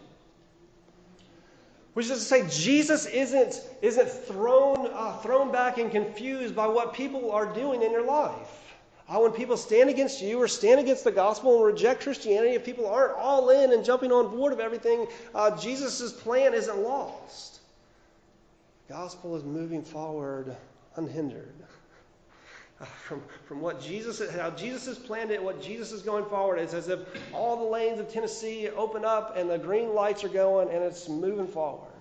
Which 1.95 2.07
is 2.07 2.13
to 2.13 2.19
say, 2.19 2.47
Jesus 2.49 3.07
isn't, 3.07 3.61
isn't 3.83 4.09
thrown, 4.09 4.89
uh, 4.93 5.17
thrown 5.19 5.51
back 5.51 5.79
and 5.79 5.91
confused 5.91 6.55
by 6.55 6.67
what 6.67 6.95
people 6.95 7.31
are 7.33 7.47
doing 7.47 7.83
in 7.83 7.91
your 7.91 8.05
life. 8.05 8.64
Uh, 9.07 9.19
when 9.19 9.33
people 9.33 9.57
stand 9.57 9.91
against 9.91 10.23
you 10.23 10.41
or 10.41 10.49
stand 10.49 10.81
against 10.81 11.05
the 11.05 11.13
gospel 11.13 11.57
and 11.57 11.65
reject 11.65 12.03
Christianity, 12.03 12.55
if 12.55 12.65
people 12.65 12.87
aren't 12.87 13.17
all 13.19 13.51
in 13.51 13.73
and 13.73 13.85
jumping 13.85 14.11
on 14.11 14.35
board 14.35 14.53
of 14.53 14.61
everything, 14.61 15.07
uh, 15.35 15.55
Jesus' 15.59 16.13
plan 16.13 16.55
isn't 16.55 16.79
lost. 16.79 17.61
The 18.87 18.95
gospel 18.95 19.37
is 19.37 19.45
moving 19.45 19.83
forward 19.83 20.57
unhindered. 20.97 21.55
Uh, 22.81 22.85
from, 22.85 23.23
from 23.47 23.61
what 23.61 23.81
Jesus, 23.81 24.21
how 24.35 24.51
Jesus 24.51 24.87
has 24.87 24.99
planned 24.99 25.31
it, 25.31 25.43
what 25.43 25.63
Jesus 25.63 25.93
is 25.93 26.03
going 26.03 26.25
forward, 26.25 26.59
it's 26.59 26.75
as 26.75 26.89
if 26.89 27.01
all 27.33 27.57
the 27.57 27.71
lanes 27.71 28.01
of 28.01 28.11
Tennessee 28.11 28.69
open 28.71 29.05
up 29.05 29.37
and 29.37 29.49
the 29.49 29.59
green 29.59 29.95
lights 29.95 30.25
are 30.25 30.29
going 30.29 30.69
and 30.71 30.83
it's 30.83 31.09
moving 31.09 31.47
forward. 31.47 31.94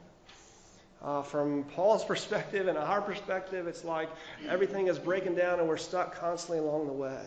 Uh, 1.04 1.22
from 1.22 1.66
Paul's 1.66 2.06
perspective 2.06 2.68
and 2.70 2.78
our 2.78 3.02
perspective, 3.02 3.68
it's 3.68 3.84
like 3.84 4.10
everything 4.48 4.88
is 4.88 4.98
breaking 4.98 5.36
down 5.36 5.60
and 5.60 5.68
we're 5.68 5.76
stuck 5.76 6.16
constantly 6.16 6.60
along 6.60 6.88
the 6.88 6.94
way. 6.94 7.26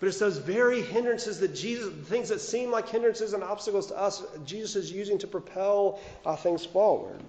But 0.00 0.08
it's 0.08 0.18
those 0.18 0.38
very 0.38 0.80
hindrances 0.80 1.38
that 1.40 1.54
Jesus, 1.54 1.92
things 2.08 2.30
that 2.30 2.40
seem 2.40 2.70
like 2.70 2.88
hindrances 2.88 3.34
and 3.34 3.42
obstacles 3.44 3.88
to 3.88 3.98
us, 3.98 4.22
Jesus 4.46 4.76
is 4.76 4.92
using 4.92 5.18
to 5.18 5.26
propel 5.26 6.00
uh, 6.24 6.36
things 6.36 6.64
forward. 6.64 7.20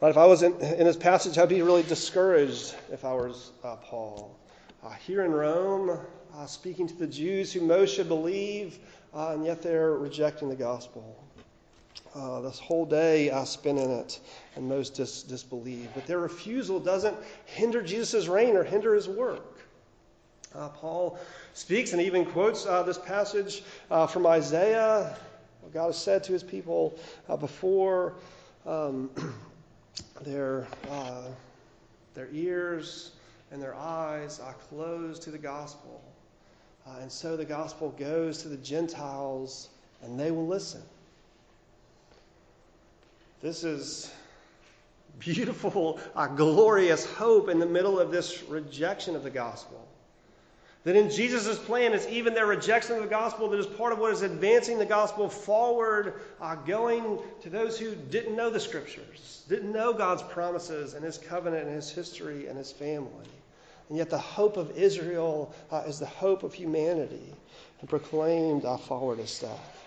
Right, 0.00 0.10
if 0.10 0.18
I 0.18 0.26
was 0.26 0.42
in, 0.42 0.52
in 0.60 0.84
this 0.84 0.96
passage, 0.96 1.38
I'd 1.38 1.48
be 1.48 1.62
really 1.62 1.84
discouraged 1.84 2.74
if 2.92 3.04
I 3.04 3.14
was 3.14 3.52
uh, 3.62 3.76
Paul. 3.76 4.36
Uh, 4.82 4.90
here 4.90 5.24
in 5.24 5.30
Rome, 5.30 5.98
uh, 6.34 6.46
speaking 6.46 6.88
to 6.88 6.94
the 6.94 7.06
Jews 7.06 7.52
who 7.52 7.60
most 7.60 7.94
should 7.94 8.08
believe, 8.08 8.78
uh, 9.14 9.30
and 9.30 9.44
yet 9.44 9.62
they're 9.62 9.92
rejecting 9.92 10.48
the 10.48 10.56
gospel. 10.56 11.22
Uh, 12.14 12.40
this 12.40 12.58
whole 12.58 12.86
day 12.86 13.30
I 13.30 13.44
spent 13.44 13.78
in 13.78 13.90
it, 13.90 14.20
and 14.54 14.66
most 14.66 14.94
dis- 14.94 15.22
disbelieve. 15.22 15.88
But 15.94 16.06
their 16.06 16.18
refusal 16.18 16.80
doesn't 16.80 17.16
hinder 17.44 17.82
Jesus' 17.82 18.26
reign 18.26 18.56
or 18.56 18.64
hinder 18.64 18.94
his 18.94 19.08
work. 19.08 19.58
Uh, 20.54 20.70
Paul 20.70 21.18
speaks 21.52 21.92
and 21.92 22.00
even 22.00 22.24
quotes 22.24 22.64
uh, 22.64 22.82
this 22.82 22.96
passage 22.96 23.62
uh, 23.90 24.06
from 24.06 24.26
Isaiah, 24.26 25.14
what 25.60 25.74
God 25.74 25.86
has 25.86 25.98
said 25.98 26.24
to 26.24 26.32
his 26.32 26.42
people 26.42 26.98
uh, 27.28 27.36
before 27.36 28.14
um, 28.64 29.10
their, 30.22 30.66
uh, 30.90 31.24
their 32.14 32.28
ears 32.32 33.12
and 33.50 33.60
their 33.60 33.74
eyes 33.74 34.40
are 34.40 34.54
closed 34.54 35.22
to 35.24 35.30
the 35.30 35.38
gospel. 35.38 36.02
and 37.00 37.12
so 37.12 37.36
the 37.36 37.44
gospel 37.44 37.94
goes 37.98 38.42
to 38.42 38.48
the 38.48 38.56
Gentiles, 38.56 39.68
and 40.02 40.18
they 40.18 40.30
will 40.30 40.46
listen. 40.46 40.82
This 43.42 43.64
is 43.64 44.12
beautiful, 45.18 46.00
uh, 46.14 46.26
glorious 46.26 47.04
hope 47.04 47.48
in 47.48 47.58
the 47.58 47.66
middle 47.66 47.98
of 47.98 48.10
this 48.10 48.42
rejection 48.44 49.16
of 49.16 49.22
the 49.22 49.30
gospel. 49.30 49.86
That 50.84 50.94
in 50.94 51.10
Jesus' 51.10 51.58
plan, 51.58 51.94
it's 51.94 52.06
even 52.06 52.32
their 52.32 52.46
rejection 52.46 52.94
of 52.94 53.02
the 53.02 53.08
gospel 53.08 53.48
that 53.48 53.58
is 53.58 53.66
part 53.66 53.92
of 53.92 53.98
what 53.98 54.12
is 54.12 54.22
advancing 54.22 54.78
the 54.78 54.86
gospel 54.86 55.28
forward, 55.28 56.20
uh, 56.40 56.54
going 56.54 57.18
to 57.42 57.50
those 57.50 57.76
who 57.76 57.94
didn't 57.94 58.36
know 58.36 58.50
the 58.50 58.60
scriptures, 58.60 59.42
didn't 59.48 59.72
know 59.72 59.92
God's 59.92 60.22
promises 60.22 60.94
and 60.94 61.04
his 61.04 61.18
covenant 61.18 61.66
and 61.66 61.74
his 61.74 61.90
history 61.90 62.46
and 62.46 62.56
his 62.56 62.70
family. 62.70 63.10
And 63.88 63.98
yet, 63.98 64.10
the 64.10 64.18
hope 64.18 64.56
of 64.56 64.76
Israel 64.76 65.52
uh, 65.72 65.82
is 65.86 65.98
the 65.98 66.06
hope 66.06 66.44
of 66.44 66.54
humanity 66.54 67.34
and 67.80 67.88
proclaimed 67.88 68.64
uh, 68.64 68.76
forward 68.76 69.18
as 69.18 69.30
stuff. 69.30 69.85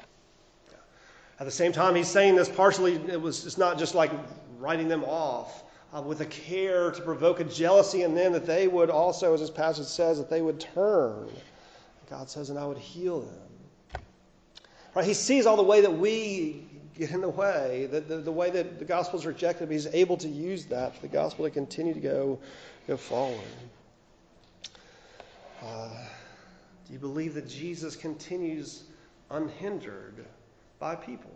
At 1.40 1.46
the 1.46 1.52
same 1.52 1.72
time, 1.72 1.96
he's 1.96 2.08
saying 2.08 2.36
this 2.36 2.50
partially, 2.50 2.96
it 2.96 3.22
was, 3.22 3.46
it's 3.46 3.58
not 3.58 3.78
just 3.78 3.96
like 3.96 4.12
writing 4.58 4.90
them 4.90 5.06
off 5.06 5.64
uh, 5.96 6.02
with 6.02 6.20
a 6.20 6.26
care 6.26 6.92
to 6.92 7.02
provoke 7.02 7.40
a 7.40 7.46
jealousy 7.46 8.04
in 8.04 8.14
them 8.14 8.34
that 8.34 8.46
they 8.46 8.68
would 8.68 8.90
also, 8.90 9.34
as 9.34 9.40
this 9.40 9.50
passage 9.50 9.86
says, 9.86 10.18
that 10.18 10.30
they 10.30 10.42
would 10.42 10.60
turn. 10.60 11.30
God 12.10 12.30
says, 12.30 12.50
and 12.50 12.60
I 12.60 12.66
would 12.66 12.78
heal 12.78 13.22
them. 13.22 14.02
Right? 14.96 15.06
He 15.06 15.14
sees 15.14 15.46
all 15.46 15.56
the 15.56 15.64
way 15.64 15.80
that 15.80 15.92
we 15.92 16.66
get 16.98 17.12
in 17.12 17.22
the 17.22 17.30
way, 17.30 17.88
the, 17.90 18.02
the, 18.02 18.32
way 18.32 18.50
that 18.50 18.78
the 18.78 18.86
gospel 18.86 19.18
is 19.18 19.26
rejected, 19.26 19.70
but 19.70 19.74
he's 19.74 19.88
able 19.88 20.18
to 20.18 20.28
use 20.28 20.66
that 20.66 20.94
for 20.96 21.02
the 21.02 21.08
gospel 21.08 21.46
to 21.46 21.52
continue 21.52 21.94
to 21.94 22.00
go, 22.02 22.40
go 22.86 22.98
forward. 22.98 23.40
Uh, 25.64 25.90
do 26.86 26.94
you 26.94 27.00
believe 27.00 27.34
that 27.36 27.48
Jesus 27.48 27.96
continues 27.96 28.84
unhindered 29.30 30.26
by 30.80 30.96
people. 30.96 31.32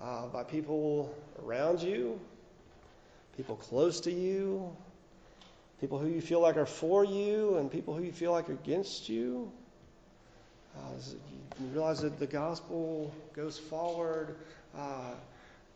Uh, 0.00 0.26
by 0.26 0.44
people 0.44 1.14
around 1.44 1.80
you, 1.80 2.20
people 3.36 3.56
close 3.56 4.00
to 4.00 4.12
you, 4.12 4.70
people 5.80 5.98
who 5.98 6.08
you 6.08 6.20
feel 6.20 6.40
like 6.40 6.56
are 6.56 6.66
for 6.66 7.04
you, 7.04 7.56
and 7.56 7.70
people 7.70 7.94
who 7.94 8.02
you 8.02 8.12
feel 8.12 8.32
like 8.32 8.48
are 8.48 8.54
against 8.54 9.08
you. 9.08 9.50
Uh, 10.76 10.80
you 11.60 11.66
realize 11.68 12.00
that 12.02 12.18
the 12.18 12.26
gospel 12.26 13.12
goes 13.34 13.58
forward 13.58 14.36
uh, 14.76 15.14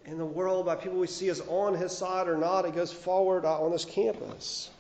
in 0.05 0.19
the 0.19 0.25
world 0.25 0.67
by 0.67 0.75
people 0.75 0.99
we 0.99 1.07
see 1.07 1.31
as 1.31 1.41
on 1.49 1.75
his 1.75 1.97
side 1.97 2.29
or 2.29 2.37
not. 2.37 2.67
It 2.67 2.75
goes 2.75 2.93
forward 2.93 3.47
uh, 3.47 3.61
on 3.61 3.71
this 3.73 3.87
campus. 3.87 4.71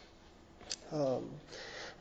Um, 0.92 1.30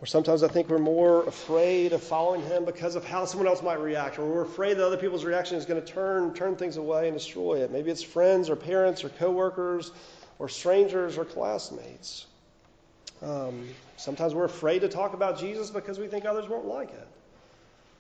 or 0.02 0.06
sometimes 0.06 0.44
I 0.44 0.48
think 0.48 0.70
we're 0.70 0.78
more 0.78 1.24
afraid 1.28 1.92
of 1.92 2.02
following 2.02 2.42
him 2.44 2.64
because 2.64 2.96
of 2.96 3.04
how 3.04 3.26
someone 3.26 3.48
else 3.48 3.62
might 3.62 3.82
react, 3.82 4.18
or 4.18 4.26
we're 4.26 4.44
afraid 4.44 4.78
that 4.78 4.86
other 4.86 4.98
people's 4.98 5.26
reaction 5.26 5.58
is 5.58 5.66
going 5.66 5.82
to 5.82 5.86
turn, 5.86 6.34
turn 6.34 6.56
things 6.56 6.78
away 6.78 7.10
and 7.10 7.18
destroy 7.18 7.62
it. 7.62 7.72
Maybe 7.72 7.92
it's 7.92 8.02
friends 8.02 8.50
or 8.50 8.56
parents 8.56 9.04
or 9.04 9.10
coworkers 9.10 9.92
or 10.40 10.48
strangers 10.48 11.18
or 11.18 11.26
classmates. 11.26 12.28
Um, 13.22 13.68
sometimes 13.98 14.34
we're 14.34 14.46
afraid 14.46 14.80
to 14.80 14.88
talk 14.88 15.14
about 15.14 15.38
Jesus 15.38 15.70
because 15.70 16.00
we 16.00 16.08
think 16.08 16.24
others 16.24 16.48
won't 16.48 16.66
like 16.66 16.90
it. 16.92 17.08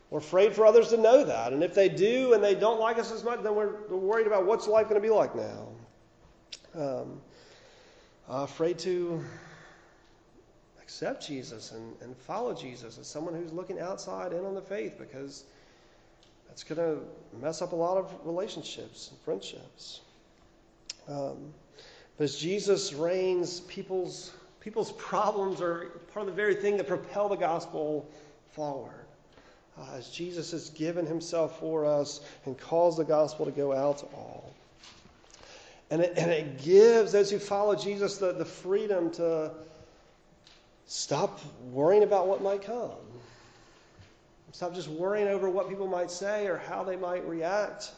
We're 0.09 0.19
afraid 0.19 0.53
for 0.53 0.65
others 0.65 0.89
to 0.89 0.97
know 0.97 1.25
that. 1.25 1.51
And 1.51 1.63
if 1.63 1.75
they 1.75 1.89
do 1.89 2.33
and 2.33 2.43
they 2.43 2.55
don't 2.55 2.79
like 2.79 2.97
us 2.97 3.11
as 3.11 3.23
much, 3.23 3.43
then 3.43 3.53
we're, 3.55 3.75
worried 3.89 4.25
about 4.25 4.45
what's 4.45 4.67
life 4.67 4.87
going 4.87 4.99
to 4.99 5.05
be 5.05 5.13
like 5.13 5.35
now. 5.35 5.67
Um, 6.73 7.21
uh, 8.29 8.43
afraid 8.43 8.79
to 8.79 9.23
accept 10.89 11.27
Jesus 11.27 11.71
and, 11.71 11.95
and 12.01 12.17
follow 12.17 12.51
Jesus 12.51 12.97
as 12.97 13.05
someone 13.05 13.35
who's 13.35 13.53
looking 13.53 13.79
outside 13.79 14.33
in 14.33 14.43
on 14.43 14.55
the 14.55 14.61
faith 14.61 14.97
because 14.97 15.43
that's 16.47 16.63
going 16.63 16.79
to 16.79 17.03
mess 17.39 17.61
up 17.61 17.73
a 17.73 17.75
lot 17.75 17.97
of 17.97 18.11
relationships 18.25 19.11
and 19.11 19.19
friendships. 19.19 20.01
Um, 21.07 21.53
but 22.17 22.23
as 22.23 22.37
Jesus 22.37 22.91
reigns, 22.91 23.59
people's, 23.59 24.31
people's 24.61 24.91
problems 24.93 25.61
are 25.61 25.91
part 26.11 26.27
of 26.27 26.35
the 26.35 26.35
very 26.35 26.55
thing 26.55 26.77
that 26.77 26.87
propel 26.87 27.29
the 27.29 27.35
gospel 27.35 28.09
forward. 28.53 29.05
Uh, 29.77 29.97
as 29.97 30.09
Jesus 30.09 30.49
has 30.49 30.71
given 30.71 31.05
himself 31.05 31.59
for 31.59 31.85
us 31.85 32.19
and 32.47 32.57
calls 32.57 32.97
the 32.97 33.05
gospel 33.05 33.45
to 33.45 33.51
go 33.51 33.73
out 33.73 33.99
to 33.99 34.05
all. 34.07 34.51
And 35.91 36.01
it, 36.01 36.13
and 36.17 36.31
it 36.31 36.63
gives 36.63 37.11
those 37.11 37.29
who 37.29 37.37
follow 37.37 37.75
Jesus 37.75 38.17
the, 38.17 38.33
the 38.33 38.43
freedom 38.45 39.11
to, 39.11 39.51
Stop 40.89 41.39
worrying 41.71 42.01
about 42.01 42.27
what 42.27 42.41
might 42.41 42.63
come. 42.63 42.89
Stop 44.53 44.73
just 44.73 44.87
worrying 44.87 45.27
over 45.27 45.47
what 45.47 45.69
people 45.69 45.85
might 45.85 46.09
say 46.09 46.47
or 46.47 46.57
how 46.57 46.83
they 46.83 46.95
might 46.95 47.23
react 47.27 47.91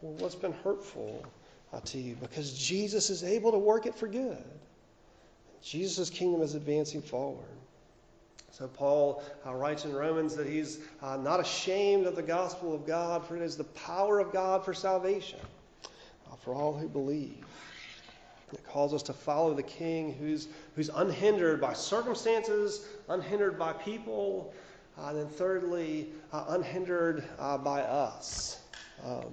or 0.00 0.12
what's 0.14 0.34
been 0.34 0.54
hurtful 0.64 1.22
uh, 1.74 1.80
to 1.80 1.98
you 1.98 2.16
because 2.22 2.58
Jesus 2.58 3.10
is 3.10 3.22
able 3.22 3.52
to 3.52 3.58
work 3.58 3.84
it 3.84 3.94
for 3.94 4.08
good. 4.08 4.42
Jesus' 5.62 6.08
kingdom 6.08 6.40
is 6.40 6.54
advancing 6.54 7.02
forward. 7.02 7.44
So, 8.50 8.66
Paul 8.66 9.22
uh, 9.44 9.52
writes 9.54 9.84
in 9.84 9.92
Romans 9.92 10.34
that 10.36 10.46
he's 10.46 10.78
uh, 11.02 11.18
not 11.18 11.40
ashamed 11.40 12.06
of 12.06 12.16
the 12.16 12.22
gospel 12.22 12.74
of 12.74 12.86
God, 12.86 13.26
for 13.26 13.36
it 13.36 13.42
is 13.42 13.58
the 13.58 13.64
power 13.64 14.20
of 14.20 14.32
God 14.32 14.64
for 14.64 14.72
salvation 14.72 15.38
uh, 16.32 16.36
for 16.36 16.54
all 16.54 16.72
who 16.72 16.88
believe. 16.88 17.44
It 18.52 18.64
calls 18.64 18.94
us 18.94 19.02
to 19.04 19.12
follow 19.12 19.54
the 19.54 19.62
King 19.62 20.14
who's, 20.14 20.48
who's 20.74 20.88
unhindered 20.88 21.60
by 21.60 21.72
circumstances, 21.72 22.86
unhindered 23.08 23.58
by 23.58 23.72
people, 23.74 24.52
uh, 24.98 25.08
and 25.08 25.18
then 25.18 25.28
thirdly, 25.28 26.08
uh, 26.32 26.44
unhindered 26.48 27.24
uh, 27.38 27.58
by 27.58 27.82
us. 27.82 28.62
Um, 29.04 29.32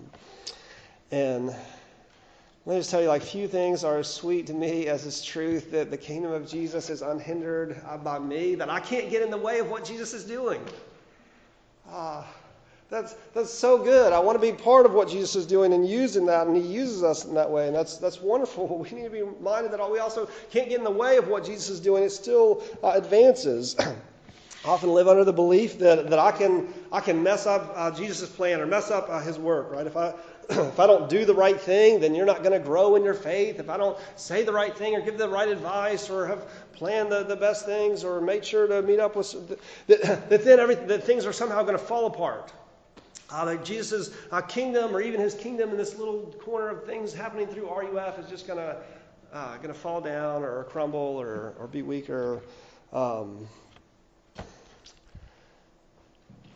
and 1.11 1.47
let 1.47 2.73
me 2.73 2.79
just 2.79 2.89
tell 2.89 3.01
you, 3.01 3.07
like, 3.07 3.21
few 3.21 3.47
things 3.47 3.83
are 3.83 3.99
as 3.99 4.13
sweet 4.13 4.47
to 4.47 4.53
me 4.53 4.87
as 4.87 5.03
this 5.03 5.23
truth 5.23 5.71
that 5.71 5.91
the 5.91 5.97
kingdom 5.97 6.31
of 6.31 6.47
Jesus 6.47 6.89
is 6.89 7.01
unhindered 7.01 7.81
uh, 7.87 7.97
by 7.97 8.19
me, 8.19 8.55
that 8.55 8.69
I 8.69 8.79
can't 8.79 9.09
get 9.09 9.21
in 9.21 9.29
the 9.29 9.37
way 9.37 9.59
of 9.59 9.69
what 9.69 9.85
Jesus 9.85 10.13
is 10.13 10.25
doing. 10.25 10.61
Ah. 11.89 12.27
That's, 12.95 13.13
that's 13.33 13.53
so 13.53 13.77
good. 13.77 14.13
I 14.13 14.19
want 14.19 14.41
to 14.41 14.41
be 14.41 14.53
part 14.53 14.85
of 14.85 14.93
what 14.93 15.09
Jesus 15.09 15.35
is 15.35 15.45
doing 15.45 15.73
and 15.73 15.85
using 15.85 16.25
that, 16.27 16.47
and 16.47 16.55
He 16.55 16.61
uses 16.61 17.03
us 17.03 17.25
in 17.25 17.33
that 17.33 17.51
way, 17.51 17.67
and 17.67 17.75
that's, 17.75 17.97
that's 17.97 18.21
wonderful. 18.21 18.67
But 18.67 18.77
we 18.89 18.97
need 18.97 19.03
to 19.03 19.09
be 19.09 19.21
reminded 19.21 19.73
that 19.73 19.91
we 19.91 19.99
also 19.99 20.29
can't 20.49 20.69
get 20.69 20.77
in 20.77 20.85
the 20.85 20.91
way 20.91 21.17
of 21.17 21.27
what 21.27 21.43
Jesus 21.43 21.67
is 21.67 21.81
doing. 21.81 22.03
It 22.03 22.11
still 22.11 22.63
uh, 22.81 22.91
advances. 22.95 23.75
I 23.79 24.69
often 24.69 24.93
live 24.93 25.09
under 25.09 25.25
the 25.25 25.33
belief 25.33 25.77
that, 25.79 26.09
that 26.09 26.19
I, 26.19 26.31
can, 26.31 26.73
I 26.89 27.01
can 27.01 27.21
mess 27.21 27.45
up 27.45 27.73
uh, 27.75 27.91
Jesus' 27.91 28.29
plan 28.29 28.61
or 28.61 28.65
mess 28.65 28.89
up 28.91 29.09
uh, 29.09 29.19
his 29.19 29.37
work, 29.37 29.73
right? 29.73 29.85
If 29.85 29.97
I, 29.97 30.13
if 30.49 30.79
I 30.79 30.87
don't 30.87 31.09
do 31.09 31.25
the 31.25 31.35
right 31.35 31.59
thing, 31.59 31.99
then 31.99 32.15
you're 32.15 32.25
not 32.25 32.43
going 32.43 32.57
to 32.57 32.65
grow 32.65 32.95
in 32.95 33.03
your 33.03 33.13
faith. 33.13 33.59
If 33.59 33.69
I 33.69 33.75
don't 33.75 33.97
say 34.15 34.43
the 34.43 34.53
right 34.53 34.75
thing 34.75 34.95
or 34.95 35.01
give 35.01 35.17
the 35.17 35.27
right 35.27 35.49
advice 35.49 36.09
or 36.09 36.27
have 36.27 36.47
planned 36.71 37.11
the, 37.11 37.23
the 37.23 37.35
best 37.35 37.65
things 37.65 38.05
or 38.05 38.21
made 38.21 38.45
sure 38.45 38.67
to 38.67 38.81
meet 38.81 38.99
up 38.99 39.17
with, 39.17 39.49
that, 39.87 40.29
that 40.29 40.45
then 40.45 40.61
every, 40.61 40.75
that 40.75 41.03
things 41.03 41.25
are 41.25 41.33
somehow 41.33 41.61
going 41.63 41.77
to 41.77 41.83
fall 41.83 42.05
apart. 42.05 42.53
Uh, 43.29 43.45
that 43.45 43.65
Jesus' 43.65 44.11
uh, 44.31 44.41
kingdom 44.41 44.95
or 44.95 45.01
even 45.01 45.19
his 45.19 45.33
kingdom 45.33 45.71
in 45.71 45.77
this 45.77 45.97
little 45.97 46.35
corner 46.43 46.69
of 46.69 46.85
things 46.85 47.13
happening 47.13 47.47
through 47.47 47.67
RUF 47.67 48.19
is 48.19 48.29
just 48.29 48.45
going 48.45 48.59
to 48.59 48.77
uh, 49.33 49.55
going 49.57 49.67
to 49.67 49.73
fall 49.73 49.99
down 49.99 50.43
or 50.43 50.63
crumble 50.65 50.99
or, 50.99 51.53
or 51.59 51.67
be 51.67 51.81
weaker. 51.81 52.41
Um, 52.93 53.47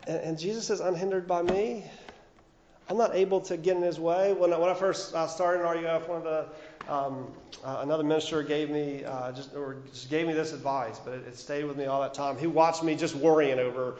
and, 0.06 0.16
and, 0.22 0.38
Jesus 0.38 0.70
is 0.70 0.80
unhindered 0.80 1.26
by 1.26 1.42
me. 1.42 1.84
I'm 2.88 2.96
not 2.96 3.14
able 3.14 3.40
to 3.42 3.56
get 3.56 3.76
in 3.76 3.82
his 3.82 4.00
way. 4.00 4.32
When 4.32 4.52
I, 4.52 4.58
when 4.58 4.70
I 4.70 4.74
first 4.74 5.14
uh, 5.14 5.26
started 5.26 5.60
in 5.60 5.84
RUF, 5.84 6.08
one 6.08 6.18
of 6.18 6.24
the 6.24 6.46
um, 6.92 7.26
uh, 7.64 7.80
another 7.82 8.02
minister 8.02 8.42
gave 8.42 8.70
me 8.70 9.04
uh, 9.04 9.32
just 9.32 9.54
or 9.54 9.76
just 9.92 10.08
gave 10.08 10.26
me 10.26 10.32
this 10.32 10.52
advice, 10.52 10.98
but 10.98 11.14
it, 11.14 11.26
it, 11.28 11.36
stayed 11.36 11.64
with 11.64 11.76
me 11.76 11.84
all 11.84 12.00
that 12.00 12.14
time. 12.14 12.38
He 12.38 12.46
watched 12.46 12.82
me 12.82 12.96
just 12.96 13.14
worrying 13.14 13.58
over 13.58 13.96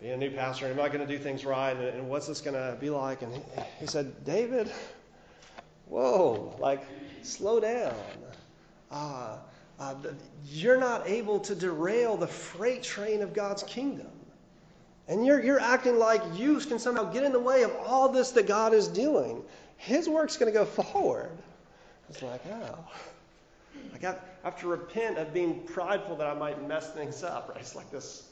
being 0.00 0.12
a 0.12 0.16
new 0.16 0.30
pastor. 0.30 0.66
Am 0.66 0.80
I 0.80 0.88
going 0.88 1.00
to 1.00 1.06
do 1.06 1.18
things 1.18 1.44
right? 1.44 1.76
And, 1.76 2.08
what's 2.08 2.26
this 2.26 2.40
going 2.40 2.54
to 2.54 2.76
be 2.80 2.90
like? 2.90 3.22
And 3.22 3.34
he, 3.34 3.40
he 3.80 3.86
said, 3.86 4.24
David, 4.24 4.70
whoa, 5.88 6.54
like 6.58 6.82
slow 7.22 7.60
down. 7.60 7.94
Uh, 8.90 9.36
uh, 9.78 9.94
you're 10.46 10.78
not 10.78 11.08
able 11.08 11.40
to 11.40 11.54
derail 11.54 12.16
the 12.16 12.26
freight 12.26 12.82
train 12.82 13.22
of 13.22 13.34
God's 13.34 13.62
kingdom. 13.62 14.08
And 15.08 15.24
you're, 15.24 15.42
you're 15.42 15.60
acting 15.60 15.98
like 15.98 16.22
you 16.34 16.58
can 16.58 16.78
somehow 16.78 17.04
get 17.04 17.22
in 17.22 17.32
the 17.32 17.40
way 17.40 17.62
of 17.62 17.74
all 17.84 18.08
this 18.08 18.32
that 18.32 18.46
God 18.46 18.74
is 18.74 18.88
doing. 18.88 19.42
His 19.76 20.08
work's 20.08 20.36
going 20.36 20.52
to 20.52 20.58
go 20.58 20.64
forward. 20.64 21.30
It's 22.08 22.22
like, 22.22 22.42
oh. 22.46 22.78
Like 23.92 24.04
I 24.04 24.16
have 24.42 24.58
to 24.60 24.68
repent 24.68 25.18
of 25.18 25.32
being 25.32 25.60
prideful 25.60 26.16
that 26.16 26.26
I 26.26 26.34
might 26.34 26.66
mess 26.66 26.92
things 26.92 27.22
up, 27.22 27.48
right? 27.48 27.60
It's 27.60 27.74
like 27.74 27.90
this 27.90 28.28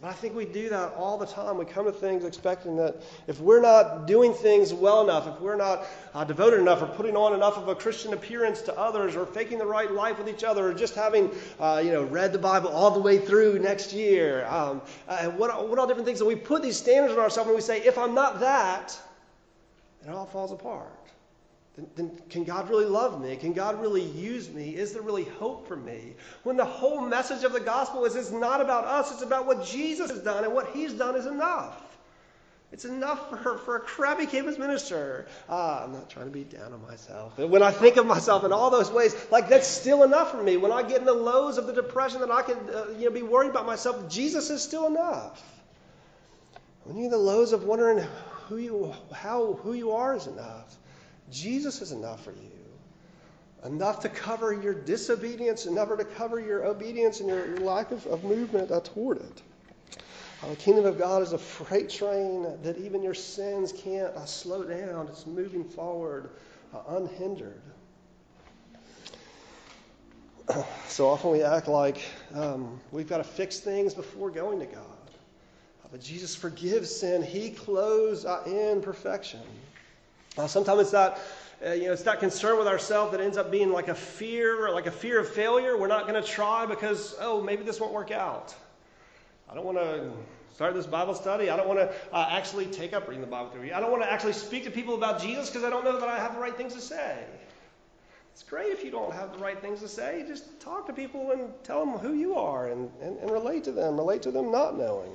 but 0.00 0.08
I 0.08 0.12
think 0.12 0.34
we 0.34 0.44
do 0.44 0.68
that 0.68 0.94
all 0.94 1.18
the 1.18 1.26
time. 1.26 1.58
We 1.58 1.64
come 1.64 1.84
to 1.86 1.92
things 1.92 2.24
expecting 2.24 2.76
that 2.76 3.02
if 3.26 3.40
we're 3.40 3.60
not 3.60 4.06
doing 4.06 4.32
things 4.32 4.72
well 4.72 5.02
enough, 5.02 5.26
if 5.26 5.40
we're 5.40 5.56
not 5.56 5.86
uh, 6.14 6.24
devoted 6.24 6.60
enough, 6.60 6.82
or 6.82 6.86
putting 6.86 7.16
on 7.16 7.34
enough 7.34 7.56
of 7.56 7.68
a 7.68 7.74
Christian 7.74 8.12
appearance 8.12 8.62
to 8.62 8.78
others, 8.78 9.16
or 9.16 9.26
faking 9.26 9.58
the 9.58 9.66
right 9.66 9.90
life 9.90 10.18
with 10.18 10.28
each 10.28 10.44
other, 10.44 10.68
or 10.68 10.74
just 10.74 10.94
having, 10.94 11.30
uh, 11.58 11.82
you 11.84 11.90
know, 11.90 12.04
read 12.04 12.32
the 12.32 12.38
Bible 12.38 12.68
all 12.68 12.90
the 12.90 13.00
way 13.00 13.18
through 13.18 13.58
next 13.58 13.92
year, 13.92 14.46
um, 14.46 14.80
uh, 15.08 15.26
what, 15.30 15.68
what 15.68 15.78
all 15.78 15.86
different 15.86 16.06
things, 16.06 16.20
and 16.20 16.28
we 16.28 16.36
put 16.36 16.62
these 16.62 16.76
standards 16.76 17.14
on 17.14 17.20
ourselves, 17.20 17.48
and 17.48 17.56
we 17.56 17.62
say, 17.62 17.80
if 17.82 17.98
I'm 17.98 18.14
not 18.14 18.40
that, 18.40 18.98
it 20.04 20.10
all 20.10 20.26
falls 20.26 20.52
apart 20.52 20.92
then, 21.78 21.86
then 21.94 22.20
can 22.28 22.44
God 22.44 22.68
really 22.68 22.86
love 22.86 23.20
me? 23.20 23.36
Can 23.36 23.52
God 23.52 23.80
really 23.80 24.02
use 24.02 24.50
me? 24.50 24.74
Is 24.74 24.92
there 24.92 25.02
really 25.02 25.24
hope 25.24 25.68
for 25.68 25.76
me? 25.76 26.14
When 26.42 26.56
the 26.56 26.64
whole 26.64 27.00
message 27.00 27.44
of 27.44 27.52
the 27.52 27.60
gospel 27.60 28.04
is 28.04 28.16
it's 28.16 28.32
not 28.32 28.60
about 28.60 28.84
us, 28.84 29.12
it's 29.12 29.22
about 29.22 29.46
what 29.46 29.64
Jesus 29.64 30.10
has 30.10 30.20
done, 30.20 30.44
and 30.44 30.52
what 30.52 30.70
he's 30.74 30.92
done 30.92 31.14
is 31.14 31.26
enough. 31.26 31.84
It's 32.72 32.84
enough 32.84 33.30
for, 33.30 33.58
for 33.58 33.76
a 33.76 33.80
crappy 33.80 34.26
campus 34.26 34.58
minister. 34.58 35.26
Uh, 35.48 35.84
I'm 35.84 35.92
not 35.92 36.10
trying 36.10 36.26
to 36.26 36.32
be 36.32 36.44
down 36.44 36.72
on 36.72 36.82
myself. 36.82 37.38
When 37.38 37.62
I 37.62 37.70
think 37.70 37.96
of 37.96 38.04
myself 38.04 38.44
in 38.44 38.52
all 38.52 38.70
those 38.70 38.90
ways, 38.90 39.16
like 39.30 39.48
that's 39.48 39.66
still 39.66 40.02
enough 40.02 40.32
for 40.32 40.42
me. 40.42 40.56
When 40.56 40.72
I 40.72 40.82
get 40.82 40.98
in 40.98 41.06
the 41.06 41.14
lows 41.14 41.58
of 41.58 41.66
the 41.66 41.72
depression 41.72 42.20
that 42.20 42.30
I 42.30 42.42
could 42.42 42.58
uh, 42.74 42.90
you 42.98 43.06
know, 43.06 43.10
be 43.10 43.22
worried 43.22 43.50
about 43.50 43.64
myself, 43.64 44.10
Jesus 44.10 44.50
is 44.50 44.62
still 44.62 44.86
enough. 44.86 45.42
When 46.84 46.96
you're 46.96 47.06
in 47.06 47.10
the 47.10 47.16
lows 47.16 47.52
of 47.52 47.64
wondering 47.64 48.04
who 48.48 48.56
you, 48.58 48.92
how, 49.14 49.54
who 49.62 49.72
you 49.72 49.92
are 49.92 50.16
is 50.16 50.26
enough. 50.26 50.76
Jesus 51.30 51.82
is 51.82 51.92
enough 51.92 52.24
for 52.24 52.32
you. 52.32 52.50
Enough 53.64 54.00
to 54.00 54.08
cover 54.08 54.52
your 54.52 54.74
disobedience, 54.74 55.66
enough 55.66 55.96
to 55.96 56.04
cover 56.04 56.38
your 56.38 56.64
obedience 56.64 57.20
and 57.20 57.28
your, 57.28 57.46
your 57.46 57.58
lack 57.58 57.90
of, 57.90 58.06
of 58.06 58.22
movement 58.24 58.70
toward 58.84 59.18
it. 59.18 59.42
Uh, 60.42 60.50
the 60.50 60.56
kingdom 60.56 60.84
of 60.86 60.96
God 60.96 61.22
is 61.22 61.32
a 61.32 61.38
freight 61.38 61.90
train 61.90 62.46
that 62.62 62.78
even 62.78 63.02
your 63.02 63.14
sins 63.14 63.72
can't 63.72 64.14
uh, 64.14 64.24
slow 64.24 64.62
down. 64.62 65.08
It's 65.08 65.26
moving 65.26 65.64
forward 65.64 66.30
uh, 66.72 66.96
unhindered. 66.96 67.60
so 70.86 71.08
often 71.08 71.32
we 71.32 71.42
act 71.42 71.66
like 71.66 72.00
um, 72.34 72.80
we've 72.92 73.08
got 73.08 73.18
to 73.18 73.24
fix 73.24 73.58
things 73.58 73.92
before 73.94 74.30
going 74.30 74.60
to 74.60 74.66
God. 74.66 74.84
But 75.90 76.02
Jesus 76.02 76.34
forgives 76.34 76.94
sin, 76.94 77.22
He 77.22 77.50
clothes 77.50 78.24
uh, 78.24 78.42
in 78.46 78.82
perfection. 78.82 79.40
Uh, 80.38 80.46
sometimes 80.46 80.80
it's 80.80 80.90
that, 80.92 81.18
uh, 81.66 81.72
you 81.72 81.86
know, 81.86 81.92
it's 81.92 82.02
that 82.02 82.20
concern 82.20 82.58
with 82.58 82.68
ourselves 82.68 83.10
that 83.10 83.20
ends 83.20 83.36
up 83.36 83.50
being 83.50 83.72
like 83.72 83.88
a 83.88 83.94
fear, 83.94 84.66
or 84.66 84.70
like 84.70 84.86
a 84.86 84.90
fear 84.90 85.18
of 85.18 85.28
failure. 85.28 85.76
We're 85.76 85.88
not 85.88 86.06
going 86.06 86.22
to 86.22 86.26
try 86.26 86.64
because, 86.64 87.16
oh, 87.20 87.42
maybe 87.42 87.64
this 87.64 87.80
won't 87.80 87.92
work 87.92 88.12
out. 88.12 88.54
I 89.50 89.54
don't 89.54 89.64
want 89.64 89.78
to 89.78 90.12
start 90.54 90.74
this 90.74 90.86
Bible 90.86 91.14
study. 91.14 91.50
I 91.50 91.56
don't 91.56 91.66
want 91.66 91.80
to 91.80 91.92
uh, 92.12 92.28
actually 92.30 92.66
take 92.66 92.92
up 92.92 93.08
reading 93.08 93.20
the 93.20 93.30
Bible 93.30 93.50
through. 93.50 93.72
I 93.72 93.80
don't 93.80 93.90
want 93.90 94.04
to 94.04 94.12
actually 94.12 94.34
speak 94.34 94.64
to 94.64 94.70
people 94.70 94.94
about 94.94 95.20
Jesus 95.20 95.48
because 95.48 95.64
I 95.64 95.70
don't 95.70 95.84
know 95.84 95.98
that 95.98 96.08
I 96.08 96.18
have 96.18 96.34
the 96.34 96.40
right 96.40 96.56
things 96.56 96.74
to 96.74 96.80
say. 96.80 97.24
It's 98.32 98.44
great 98.44 98.70
if 98.72 98.84
you 98.84 98.92
don't 98.92 99.12
have 99.12 99.32
the 99.32 99.38
right 99.38 99.60
things 99.60 99.80
to 99.80 99.88
say. 99.88 100.24
Just 100.28 100.60
talk 100.60 100.86
to 100.86 100.92
people 100.92 101.32
and 101.32 101.52
tell 101.64 101.84
them 101.84 101.98
who 101.98 102.14
you 102.14 102.36
are 102.36 102.68
and, 102.68 102.88
and, 103.02 103.18
and 103.18 103.30
relate 103.32 103.64
to 103.64 103.72
them. 103.72 103.96
Relate 103.96 104.22
to 104.22 104.30
them 104.30 104.52
not 104.52 104.78
knowing. 104.78 105.10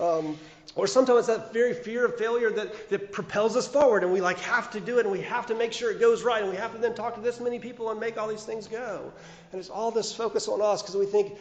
Um, 0.00 0.38
or 0.76 0.86
sometimes 0.86 1.26
that 1.26 1.52
very 1.52 1.74
fear 1.74 2.04
of 2.04 2.16
failure 2.16 2.50
that, 2.50 2.88
that 2.90 3.12
propels 3.12 3.56
us 3.56 3.66
forward, 3.66 4.04
and 4.04 4.12
we 4.12 4.20
like 4.20 4.38
have 4.38 4.70
to 4.70 4.80
do 4.80 4.98
it, 4.98 5.06
and 5.06 5.10
we 5.12 5.20
have 5.20 5.46
to 5.46 5.54
make 5.54 5.72
sure 5.72 5.90
it 5.90 5.98
goes 5.98 6.22
right, 6.22 6.42
and 6.42 6.50
we 6.50 6.56
have 6.56 6.72
to 6.72 6.78
then 6.78 6.94
talk 6.94 7.14
to 7.16 7.20
this 7.20 7.40
many 7.40 7.58
people 7.58 7.90
and 7.90 7.98
make 7.98 8.16
all 8.16 8.28
these 8.28 8.44
things 8.44 8.68
go. 8.68 9.12
And 9.50 9.58
it's 9.58 9.70
all 9.70 9.90
this 9.90 10.14
focus 10.14 10.46
on 10.46 10.62
us 10.62 10.80
because 10.80 10.96
we 10.96 11.06
think 11.06 11.36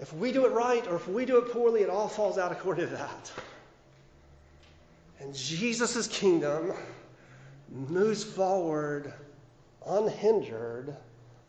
if 0.00 0.12
we 0.12 0.32
do 0.32 0.44
it 0.44 0.50
right 0.50 0.86
or 0.88 0.96
if 0.96 1.06
we 1.08 1.24
do 1.24 1.38
it 1.38 1.52
poorly, 1.52 1.82
it 1.82 1.90
all 1.90 2.08
falls 2.08 2.36
out 2.36 2.50
according 2.50 2.86
to 2.88 2.92
that. 2.96 3.32
And 5.20 5.34
Jesus' 5.34 6.08
kingdom 6.08 6.72
moves 7.70 8.24
forward 8.24 9.12
unhindered 9.86 10.96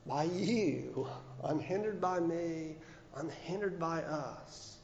by 0.05 0.23
you, 0.23 1.07
unhindered 1.43 1.99
by 1.99 2.19
me, 2.19 2.75
unhindered 3.15 3.79
by 3.79 4.01
us 4.03 4.78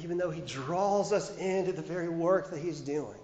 even 0.00 0.16
though 0.18 0.30
He 0.30 0.40
draws 0.42 1.12
us 1.12 1.36
into 1.36 1.72
the 1.72 1.82
very 1.82 2.08
work 2.08 2.50
that 2.50 2.60
He's 2.60 2.80
doing. 2.80 3.18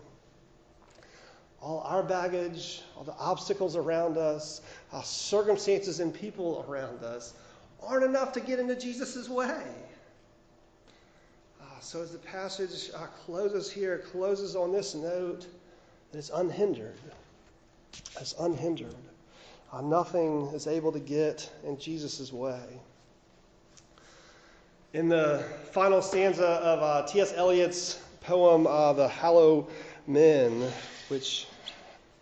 All 1.62 1.80
our 1.80 2.02
baggage, 2.02 2.82
all 2.96 3.04
the 3.04 3.14
obstacles 3.18 3.76
around 3.76 4.16
us, 4.16 4.62
our 4.92 5.04
circumstances 5.04 6.00
and 6.00 6.12
people 6.12 6.64
around 6.68 7.04
us 7.04 7.34
aren't 7.82 8.04
enough 8.04 8.32
to 8.32 8.40
get 8.40 8.58
into 8.58 8.76
Jesus' 8.76 9.28
way. 9.28 9.62
Uh, 11.60 11.64
so, 11.80 12.02
as 12.02 12.12
the 12.12 12.18
passage 12.18 12.90
uh, 12.94 13.06
closes 13.24 13.70
here, 13.70 13.98
closes 14.10 14.56
on 14.56 14.72
this 14.72 14.94
note 14.94 15.46
that 16.12 16.18
it's 16.18 16.30
unhindered. 16.30 16.98
It's 18.20 18.34
unhindered. 18.38 18.94
Uh, 19.72 19.80
nothing 19.82 20.50
is 20.54 20.66
able 20.66 20.92
to 20.92 20.98
get 20.98 21.50
in 21.64 21.78
Jesus' 21.78 22.32
way. 22.32 22.80
In 24.92 25.08
the 25.08 25.44
final 25.70 26.02
stanza 26.02 26.44
of 26.44 26.82
uh, 26.82 27.06
T.S. 27.06 27.32
Eliot's 27.36 28.02
poem, 28.22 28.66
uh, 28.66 28.92
The 28.92 29.06
Hollow 29.06 29.68
Men, 30.08 30.68
which 31.06 31.46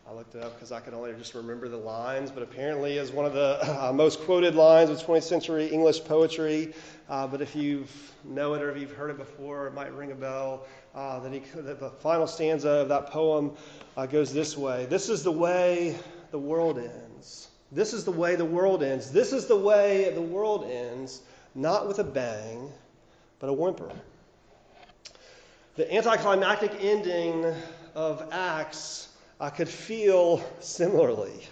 I 0.06 0.12
looked 0.12 0.34
it 0.34 0.42
up 0.42 0.52
because 0.52 0.70
I 0.70 0.80
could 0.80 0.92
only 0.92 1.14
just 1.14 1.32
remember 1.32 1.70
the 1.70 1.78
lines, 1.78 2.30
but 2.30 2.42
apparently 2.42 2.98
is 2.98 3.10
one 3.10 3.24
of 3.24 3.32
the 3.32 3.58
uh, 3.62 3.90
most 3.94 4.20
quoted 4.20 4.54
lines 4.54 4.90
of 4.90 4.98
20th 4.98 5.22
century 5.22 5.68
English 5.68 6.04
poetry. 6.04 6.74
Uh, 7.08 7.26
but 7.26 7.40
if 7.40 7.56
you 7.56 7.86
know 8.22 8.52
it 8.52 8.60
or 8.60 8.70
if 8.70 8.78
you've 8.78 8.92
heard 8.92 9.08
it 9.08 9.16
before, 9.16 9.66
it 9.66 9.72
might 9.72 9.94
ring 9.94 10.12
a 10.12 10.14
bell. 10.14 10.66
Uh, 10.94 11.20
that, 11.20 11.32
he, 11.32 11.38
that 11.54 11.80
the 11.80 11.88
final 11.88 12.26
stanza 12.26 12.68
of 12.68 12.90
that 12.90 13.06
poem 13.06 13.50
uh, 13.96 14.04
goes 14.04 14.30
this 14.30 14.58
way 14.58 14.84
This 14.90 15.08
is 15.08 15.22
the 15.22 15.32
way 15.32 15.96
the 16.32 16.38
world 16.38 16.78
ends. 16.78 17.48
This 17.72 17.94
is 17.94 18.04
the 18.04 18.12
way 18.12 18.36
the 18.36 18.44
world 18.44 18.82
ends. 18.82 19.10
This 19.10 19.32
is 19.32 19.46
the 19.46 19.56
way 19.56 20.12
the 20.14 20.20
world 20.20 20.70
ends 20.70 21.22
not 21.54 21.86
with 21.86 21.98
a 21.98 22.04
bang, 22.04 22.70
but 23.38 23.48
a 23.48 23.52
whimper. 23.52 23.90
The 25.76 25.92
anticlimactic 25.94 26.72
ending 26.80 27.54
of 27.94 28.28
Acts 28.32 29.08
I 29.40 29.50
could 29.50 29.68
feel 29.68 30.44
similarly. 30.60 31.46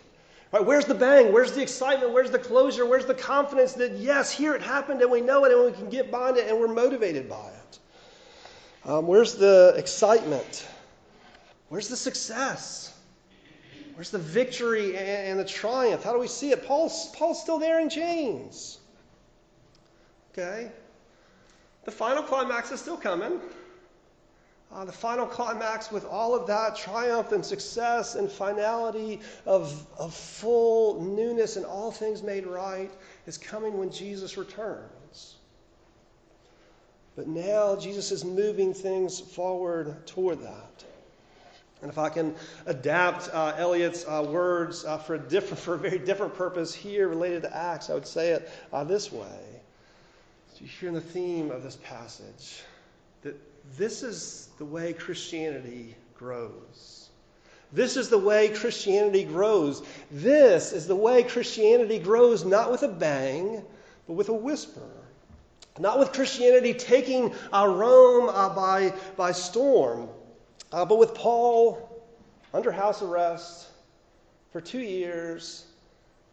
Right, 0.53 0.65
where's 0.65 0.85
the 0.85 0.95
bang? 0.95 1.33
Where's 1.33 1.53
the 1.53 1.63
excitement? 1.63 2.13
Where's 2.13 2.31
the 2.31 2.39
closure? 2.39 2.87
Where's 2.87 3.07
the 3.07 3.15
confidence 3.15 3.73
that, 3.75 3.93
yes, 3.93 4.31
here 4.31 4.55
it 4.55 4.63
happened 4.63 5.03
and 5.03 5.11
we 5.11 5.21
know 5.21 5.45
it 5.45 5.53
and 5.53 5.65
we 5.65 5.73
can 5.73 5.89
get 5.89 6.11
behind 6.11 6.37
it 6.37 6.49
and 6.49 6.59
we're 6.59 6.73
motivated 6.73 7.29
by 7.29 7.49
it? 7.49 7.79
Um, 8.89 9.07
where's 9.07 9.35
the 9.35 9.75
excitement? 9.77 10.67
Where's 11.69 11.89
the 11.89 11.97
success? 11.97 12.95
Where's 13.95 14.11
the 14.11 14.19
victory 14.19 14.97
and, 14.97 15.39
the 15.39 15.45
triumph? 15.45 16.05
How 16.05 16.13
do 16.13 16.19
we 16.19 16.29
see 16.29 16.53
it? 16.53 16.67
Paul's, 16.67 17.11
Paul's 17.15 17.41
still 17.41 17.59
there 17.59 17.81
in 17.81 17.89
chains. 17.89 18.79
Okay? 20.37 20.71
the 21.87 21.93
final 21.93 22.23
climax 22.23 22.73
is 22.73 22.81
still 22.81 22.97
coming. 22.97 23.41
Uh, 24.73 24.85
the 24.85 24.93
final 24.93 25.25
climax 25.25 25.93
with 25.93 26.05
all 26.05 26.35
of 26.35 26.47
that 26.49 26.75
triumph 26.75 27.31
and 27.31 27.47
success 27.47 28.17
and 28.17 28.31
finality 28.31 29.21
of, 29.47 29.87
of 29.97 30.13
full 30.13 31.01
newness 31.01 31.57
and 31.57 31.65
all 31.65 31.93
things 31.93 32.25
made 32.25 32.45
right 32.45 32.91
is 33.27 33.39
coming 33.39 33.79
when 33.79 33.91
Jesus 33.91 34.37
returns. 34.37 35.37
But 37.15 37.29
now 37.29 37.77
Jesus 37.77 38.11
is 38.11 38.25
moving 38.25 38.75
things 38.75 39.21
forward 39.21 40.05
toward 40.07 40.43
that. 40.43 40.85
And 41.83 41.91
if 41.91 41.99
I 41.99 42.09
can 42.09 42.35
adapt 42.67 43.33
uh, 43.33 43.55
Eliot's 43.57 44.05
uh, 44.09 44.27
words 44.29 44.85
uh, 44.85 44.99
for, 44.99 45.15
a 45.15 45.19
different, 45.19 45.63
for 45.63 45.75
a 45.75 45.79
very 45.79 45.99
different 46.01 46.35
purpose 46.35 46.75
here 46.75 47.07
related 47.07 47.43
to 47.43 47.57
Acts, 47.57 47.89
I 47.89 47.95
would 47.95 48.07
say 48.07 48.31
it 48.31 48.51
uh, 48.73 48.83
this 48.83 49.13
way. 49.13 49.63
So 50.57 50.65
you 50.65 50.71
hear 50.71 50.89
in 50.89 50.95
the 50.95 51.03
theme 51.03 51.51
of 51.51 51.63
this 51.63 51.77
passage 51.85 52.63
that 53.21 53.37
this 53.77 54.03
is 54.03 54.49
the 54.57 54.65
way 54.65 54.95
Christianity 54.95 55.95
grows. 56.17 57.11
This 57.75 57.99
is 57.99 58.09
the 58.09 58.17
way 58.17 58.49
Christianity 58.49 59.25
grows. 59.25 59.83
This 60.11 60.73
is 60.73 60.87
the 60.87 60.97
way 60.97 61.25
Christianity 61.25 61.99
grows, 61.99 62.47
not 62.47 62.71
with 62.71 62.85
a 62.85 62.89
bang, 62.89 63.63
but 64.07 64.15
with 64.15 64.31
a 64.31 64.33
whisper. 64.33 64.89
Not 65.79 65.99
with 65.99 66.15
Christianity 66.15 66.73
taking 66.73 67.35
uh, 67.53 67.67
Rome 67.67 68.31
uh, 68.31 68.49
by, 68.49 68.95
by 69.15 69.33
storm, 69.33 70.09
uh, 70.73 70.87
but 70.87 70.97
with 70.97 71.13
Paul 71.13 72.03
under 72.55 72.73
house 72.73 73.03
arrest 73.03 73.67
for 74.53 74.63
two 74.63 74.81
years, 74.81 75.67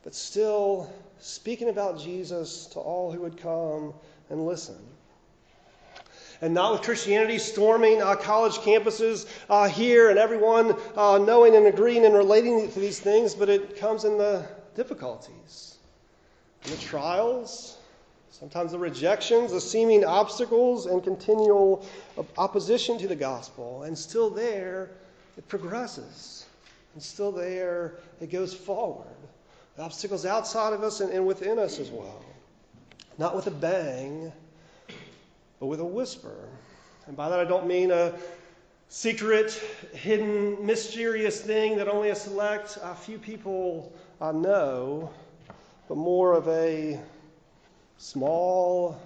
but 0.01 0.15
still 0.15 0.89
speaking 1.19 1.67
about 1.67 1.99
Jesus 1.99 2.67
to 2.67 2.79
all 2.79 3.11
who 3.11 3.19
would 3.19 3.35
come 3.35 3.93
and 4.33 4.45
listen 4.45 4.75
and 6.43 6.53
not 6.53 6.73
with 6.73 6.81
Christianity 6.81 7.37
storming 7.39 8.01
uh, 8.01 8.15
college 8.15 8.55
campuses 8.55 9.27
uh, 9.49 9.69
here 9.69 10.09
and 10.09 10.19
everyone 10.19 10.75
uh, 10.97 11.17
knowing 11.17 11.55
and 11.55 11.67
agreeing 11.67 12.03
and 12.03 12.13
relating 12.13 12.69
to 12.69 12.79
these 12.81 12.99
things, 12.99 13.33
but 13.33 13.47
it 13.47 13.77
comes 13.77 14.03
in 14.03 14.17
the 14.17 14.45
difficulties 14.75 15.77
the 16.63 16.75
trials, 16.77 17.77
sometimes 18.29 18.71
the 18.71 18.79
rejections, 18.79 19.51
the 19.51 19.61
seeming 19.61 20.03
obstacles, 20.03 20.85
and 20.85 21.03
continual 21.03 21.85
opposition 22.37 22.97
to 22.97 23.07
the 23.07 23.15
gospel. 23.15 23.83
And 23.83 23.97
still 23.97 24.29
there, 24.29 24.91
it 25.37 25.47
progresses. 25.47 26.45
And 26.93 27.03
still 27.03 27.31
there, 27.31 27.95
it 28.21 28.31
goes 28.31 28.53
forward. 28.53 29.07
The 29.75 29.83
obstacles 29.83 30.25
outside 30.25 30.73
of 30.73 30.83
us 30.83 31.01
and, 31.01 31.11
and 31.11 31.25
within 31.25 31.59
us 31.59 31.79
as 31.79 31.89
well. 31.89 32.23
Not 33.17 33.35
with 33.35 33.47
a 33.47 33.51
bang 33.51 34.31
but 35.63 35.67
with 35.67 35.79
a 35.79 35.85
whisper. 35.85 36.49
And 37.07 37.15
by 37.15 37.29
that 37.29 37.39
I 37.39 37.45
don't 37.45 37.65
mean 37.65 37.89
a 37.89 38.13
secret, 38.89 39.51
hidden, 39.93 40.65
mysterious 40.65 41.39
thing 41.39 41.77
that 41.77 41.87
only 41.87 42.09
a 42.09 42.15
select 42.15 42.77
a 42.83 42.93
few 42.93 43.17
people 43.17 43.93
uh, 44.19 44.33
know, 44.33 45.09
but 45.87 45.95
more 45.95 46.33
of 46.33 46.49
a 46.49 46.99
small 47.97 48.99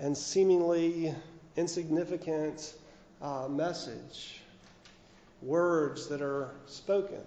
and 0.00 0.18
seemingly 0.18 1.14
insignificant 1.56 2.74
uh, 3.22 3.46
message, 3.48 4.40
words 5.40 6.08
that 6.08 6.20
are 6.20 6.50
spoken 6.66 7.22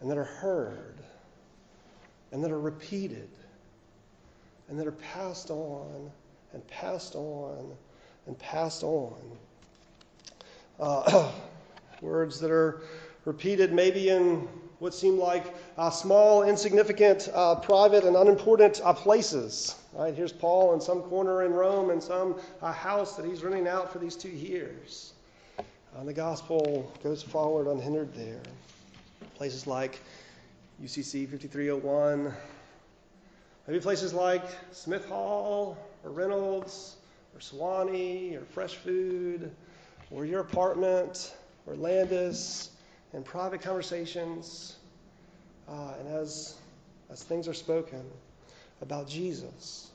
and 0.00 0.08
that 0.08 0.16
are 0.16 0.22
heard 0.22 0.94
and 2.30 2.44
that 2.44 2.52
are 2.52 2.60
repeated 2.60 3.30
and 4.68 4.78
that 4.78 4.86
are 4.86 4.92
passed 4.92 5.50
on 5.50 6.10
and 6.52 6.66
passed 6.68 7.14
on 7.14 7.76
and 8.26 8.38
passed 8.38 8.82
on. 8.82 9.14
Uh, 10.80 11.30
words 12.00 12.40
that 12.40 12.50
are 12.50 12.82
repeated 13.24 13.72
maybe 13.72 14.10
in 14.10 14.48
what 14.78 14.92
seem 14.92 15.18
like 15.18 15.54
uh, 15.78 15.88
small, 15.88 16.42
insignificant, 16.42 17.28
uh, 17.32 17.54
private, 17.54 18.04
and 18.04 18.16
unimportant 18.16 18.80
uh, 18.84 18.92
places. 18.92 19.76
Right? 19.94 20.14
Here's 20.14 20.32
Paul 20.32 20.74
in 20.74 20.80
some 20.80 21.02
corner 21.02 21.44
in 21.44 21.52
Rome 21.52 21.90
in 21.90 22.00
some 22.00 22.36
uh, 22.60 22.72
house 22.72 23.16
that 23.16 23.24
he's 23.24 23.42
renting 23.42 23.68
out 23.68 23.92
for 23.92 23.98
these 23.98 24.16
two 24.16 24.28
years. 24.28 25.14
and 25.96 26.08
the 26.08 26.12
gospel 26.12 26.92
goes 27.02 27.22
forward 27.22 27.66
unhindered 27.66 28.12
there. 28.14 28.42
Places 29.36 29.66
like 29.66 30.00
UCC 30.82 31.28
5301, 31.28 32.32
maybe 33.66 33.80
places 33.80 34.12
like 34.12 34.44
Smith 34.72 35.06
Hall 35.08 35.76
or 36.04 36.10
Reynolds 36.10 36.96
or 37.34 37.40
Sewanee 37.40 38.36
or 38.36 38.44
Fresh 38.44 38.76
Food 38.76 39.50
or 40.10 40.24
your 40.24 40.40
apartment 40.40 41.34
or 41.66 41.74
Landis 41.74 42.70
and 43.12 43.24
private 43.24 43.62
conversations. 43.62 44.76
Uh, 45.68 45.94
and 45.98 46.08
as, 46.08 46.56
as 47.10 47.22
things 47.22 47.48
are 47.48 47.54
spoken 47.54 48.04
about 48.82 49.08
Jesus, 49.08 49.90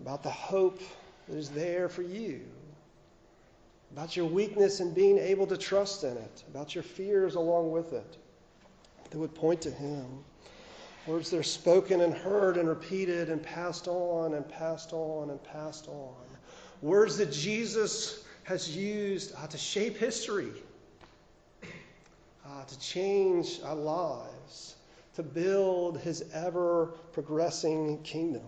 about 0.00 0.22
the 0.22 0.30
hope 0.30 0.80
that 1.28 1.36
is 1.36 1.50
there 1.50 1.88
for 1.88 2.02
you, 2.02 2.40
about 3.92 4.16
your 4.16 4.26
weakness 4.26 4.80
and 4.80 4.94
being 4.94 5.18
able 5.18 5.46
to 5.46 5.56
trust 5.56 6.04
in 6.04 6.16
it, 6.16 6.44
about 6.48 6.74
your 6.74 6.84
fears 6.84 7.34
along 7.34 7.72
with 7.72 7.92
it, 7.92 8.16
that 9.10 9.18
would 9.18 9.34
point 9.34 9.60
to 9.62 9.70
Him. 9.70 10.06
Words 11.06 11.30
that 11.30 11.38
are 11.38 11.42
spoken 11.42 12.02
and 12.02 12.14
heard 12.14 12.56
and 12.56 12.68
repeated 12.68 13.30
and 13.30 13.42
passed 13.42 13.88
on 13.88 14.34
and 14.34 14.46
passed 14.48 14.92
on 14.92 15.30
and 15.30 15.42
passed 15.42 15.88
on. 15.88 16.14
Words 16.82 17.16
that 17.16 17.32
Jesus 17.32 18.24
has 18.44 18.76
used 18.76 19.34
uh, 19.36 19.46
to 19.46 19.56
shape 19.56 19.96
history, 19.96 20.52
uh, 21.62 22.64
to 22.64 22.78
change 22.78 23.60
our 23.64 23.74
lives, 23.74 24.76
to 25.14 25.22
build 25.22 25.98
his 25.98 26.24
ever 26.34 26.86
progressing 27.12 28.02
kingdom. 28.02 28.42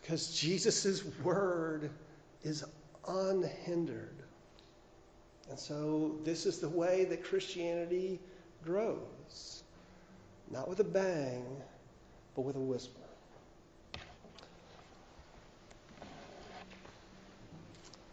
Because 0.00 0.38
Jesus' 0.38 1.04
word 1.22 1.90
is 2.42 2.64
unhindered. 3.06 4.22
And 5.50 5.58
so, 5.58 6.16
this 6.24 6.44
is 6.46 6.58
the 6.58 6.68
way 6.68 7.04
that 7.06 7.24
Christianity 7.24 8.20
grows. 8.62 9.57
Not 10.50 10.68
with 10.68 10.80
a 10.80 10.84
bang, 10.84 11.62
but 12.34 12.42
with 12.42 12.56
a 12.56 12.60
whisper. 12.60 12.97